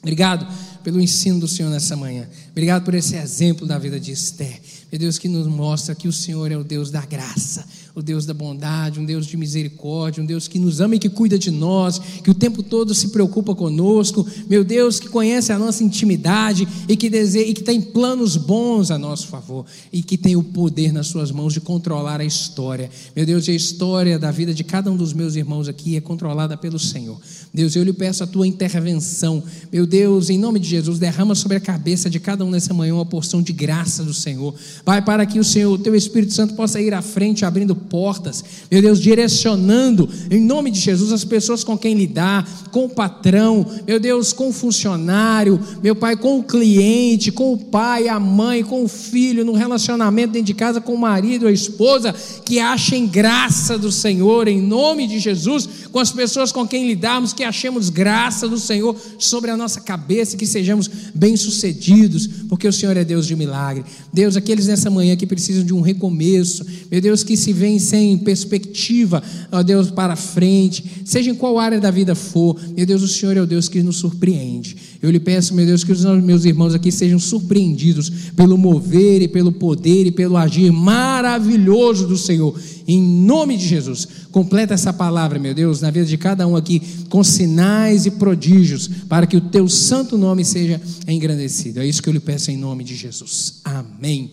[0.00, 0.46] obrigado
[0.84, 4.60] pelo ensino do Senhor nessa manhã, obrigado por esse exemplo da vida de Esther.
[4.92, 7.66] Meu Deus, que nos mostra que o Senhor é o Deus da graça
[7.98, 11.08] o Deus da bondade, um Deus de misericórdia, um Deus que nos ama e que
[11.08, 15.58] cuida de nós, que o tempo todo se preocupa conosco, meu Deus que conhece a
[15.58, 20.16] nossa intimidade e que deseja, e que tem planos bons a nosso favor e que
[20.16, 22.88] tem o poder nas suas mãos de controlar a história.
[23.16, 26.56] Meu Deus, a história da vida de cada um dos meus irmãos aqui é controlada
[26.56, 27.18] pelo Senhor.
[27.52, 29.42] Deus, eu lhe peço a tua intervenção.
[29.72, 32.94] Meu Deus, em nome de Jesus, derrama sobre a cabeça de cada um nessa manhã
[32.94, 34.54] uma porção de graça do Senhor.
[34.84, 38.44] Pai, para que o Senhor, o teu Espírito Santo possa ir à frente abrindo portas,
[38.70, 43.66] meu Deus, direcionando, em nome de Jesus, as pessoas com quem lidar, com o patrão,
[43.86, 48.62] meu Deus, com o funcionário, meu Pai, com o cliente, com o pai, a mãe,
[48.62, 52.14] com o filho, no relacionamento dentro de casa, com o marido, a esposa,
[52.44, 57.32] que achem graça do Senhor, em nome de Jesus, com as pessoas com quem lidarmos,
[57.32, 62.96] que achemos graça do Senhor sobre a nossa cabeça, que sejamos bem-sucedidos, porque o Senhor
[62.96, 63.84] é Deus de milagre.
[64.12, 68.18] Deus, aqueles nessa manhã que precisam de um recomeço, meu Deus, que se vem sem
[68.18, 73.08] perspectiva, ó Deus, para frente, seja em qual área da vida for, meu Deus, o
[73.08, 74.76] Senhor é o Deus que nos surpreende.
[75.00, 79.28] Eu lhe peço, meu Deus, que os meus irmãos aqui sejam surpreendidos pelo mover e
[79.28, 82.58] pelo poder e pelo agir maravilhoso do Senhor.
[82.90, 86.80] Em nome de Jesus, completa essa palavra, meu Deus, na vida de cada um aqui,
[87.10, 91.80] com sinais e prodígios, para que o teu santo nome seja engrandecido.
[91.80, 93.60] É isso que eu lhe peço em nome de Jesus.
[93.62, 94.30] Amém.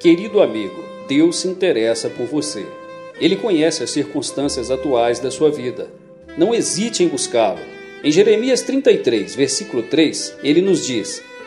[0.00, 2.66] Querido amigo, Deus se interessa por você.
[3.18, 5.88] Ele conhece as circunstâncias atuais da sua vida.
[6.36, 7.60] Não hesite em buscá-lo.
[8.04, 11.22] Em Jeremias 33, versículo 3, ele nos diz: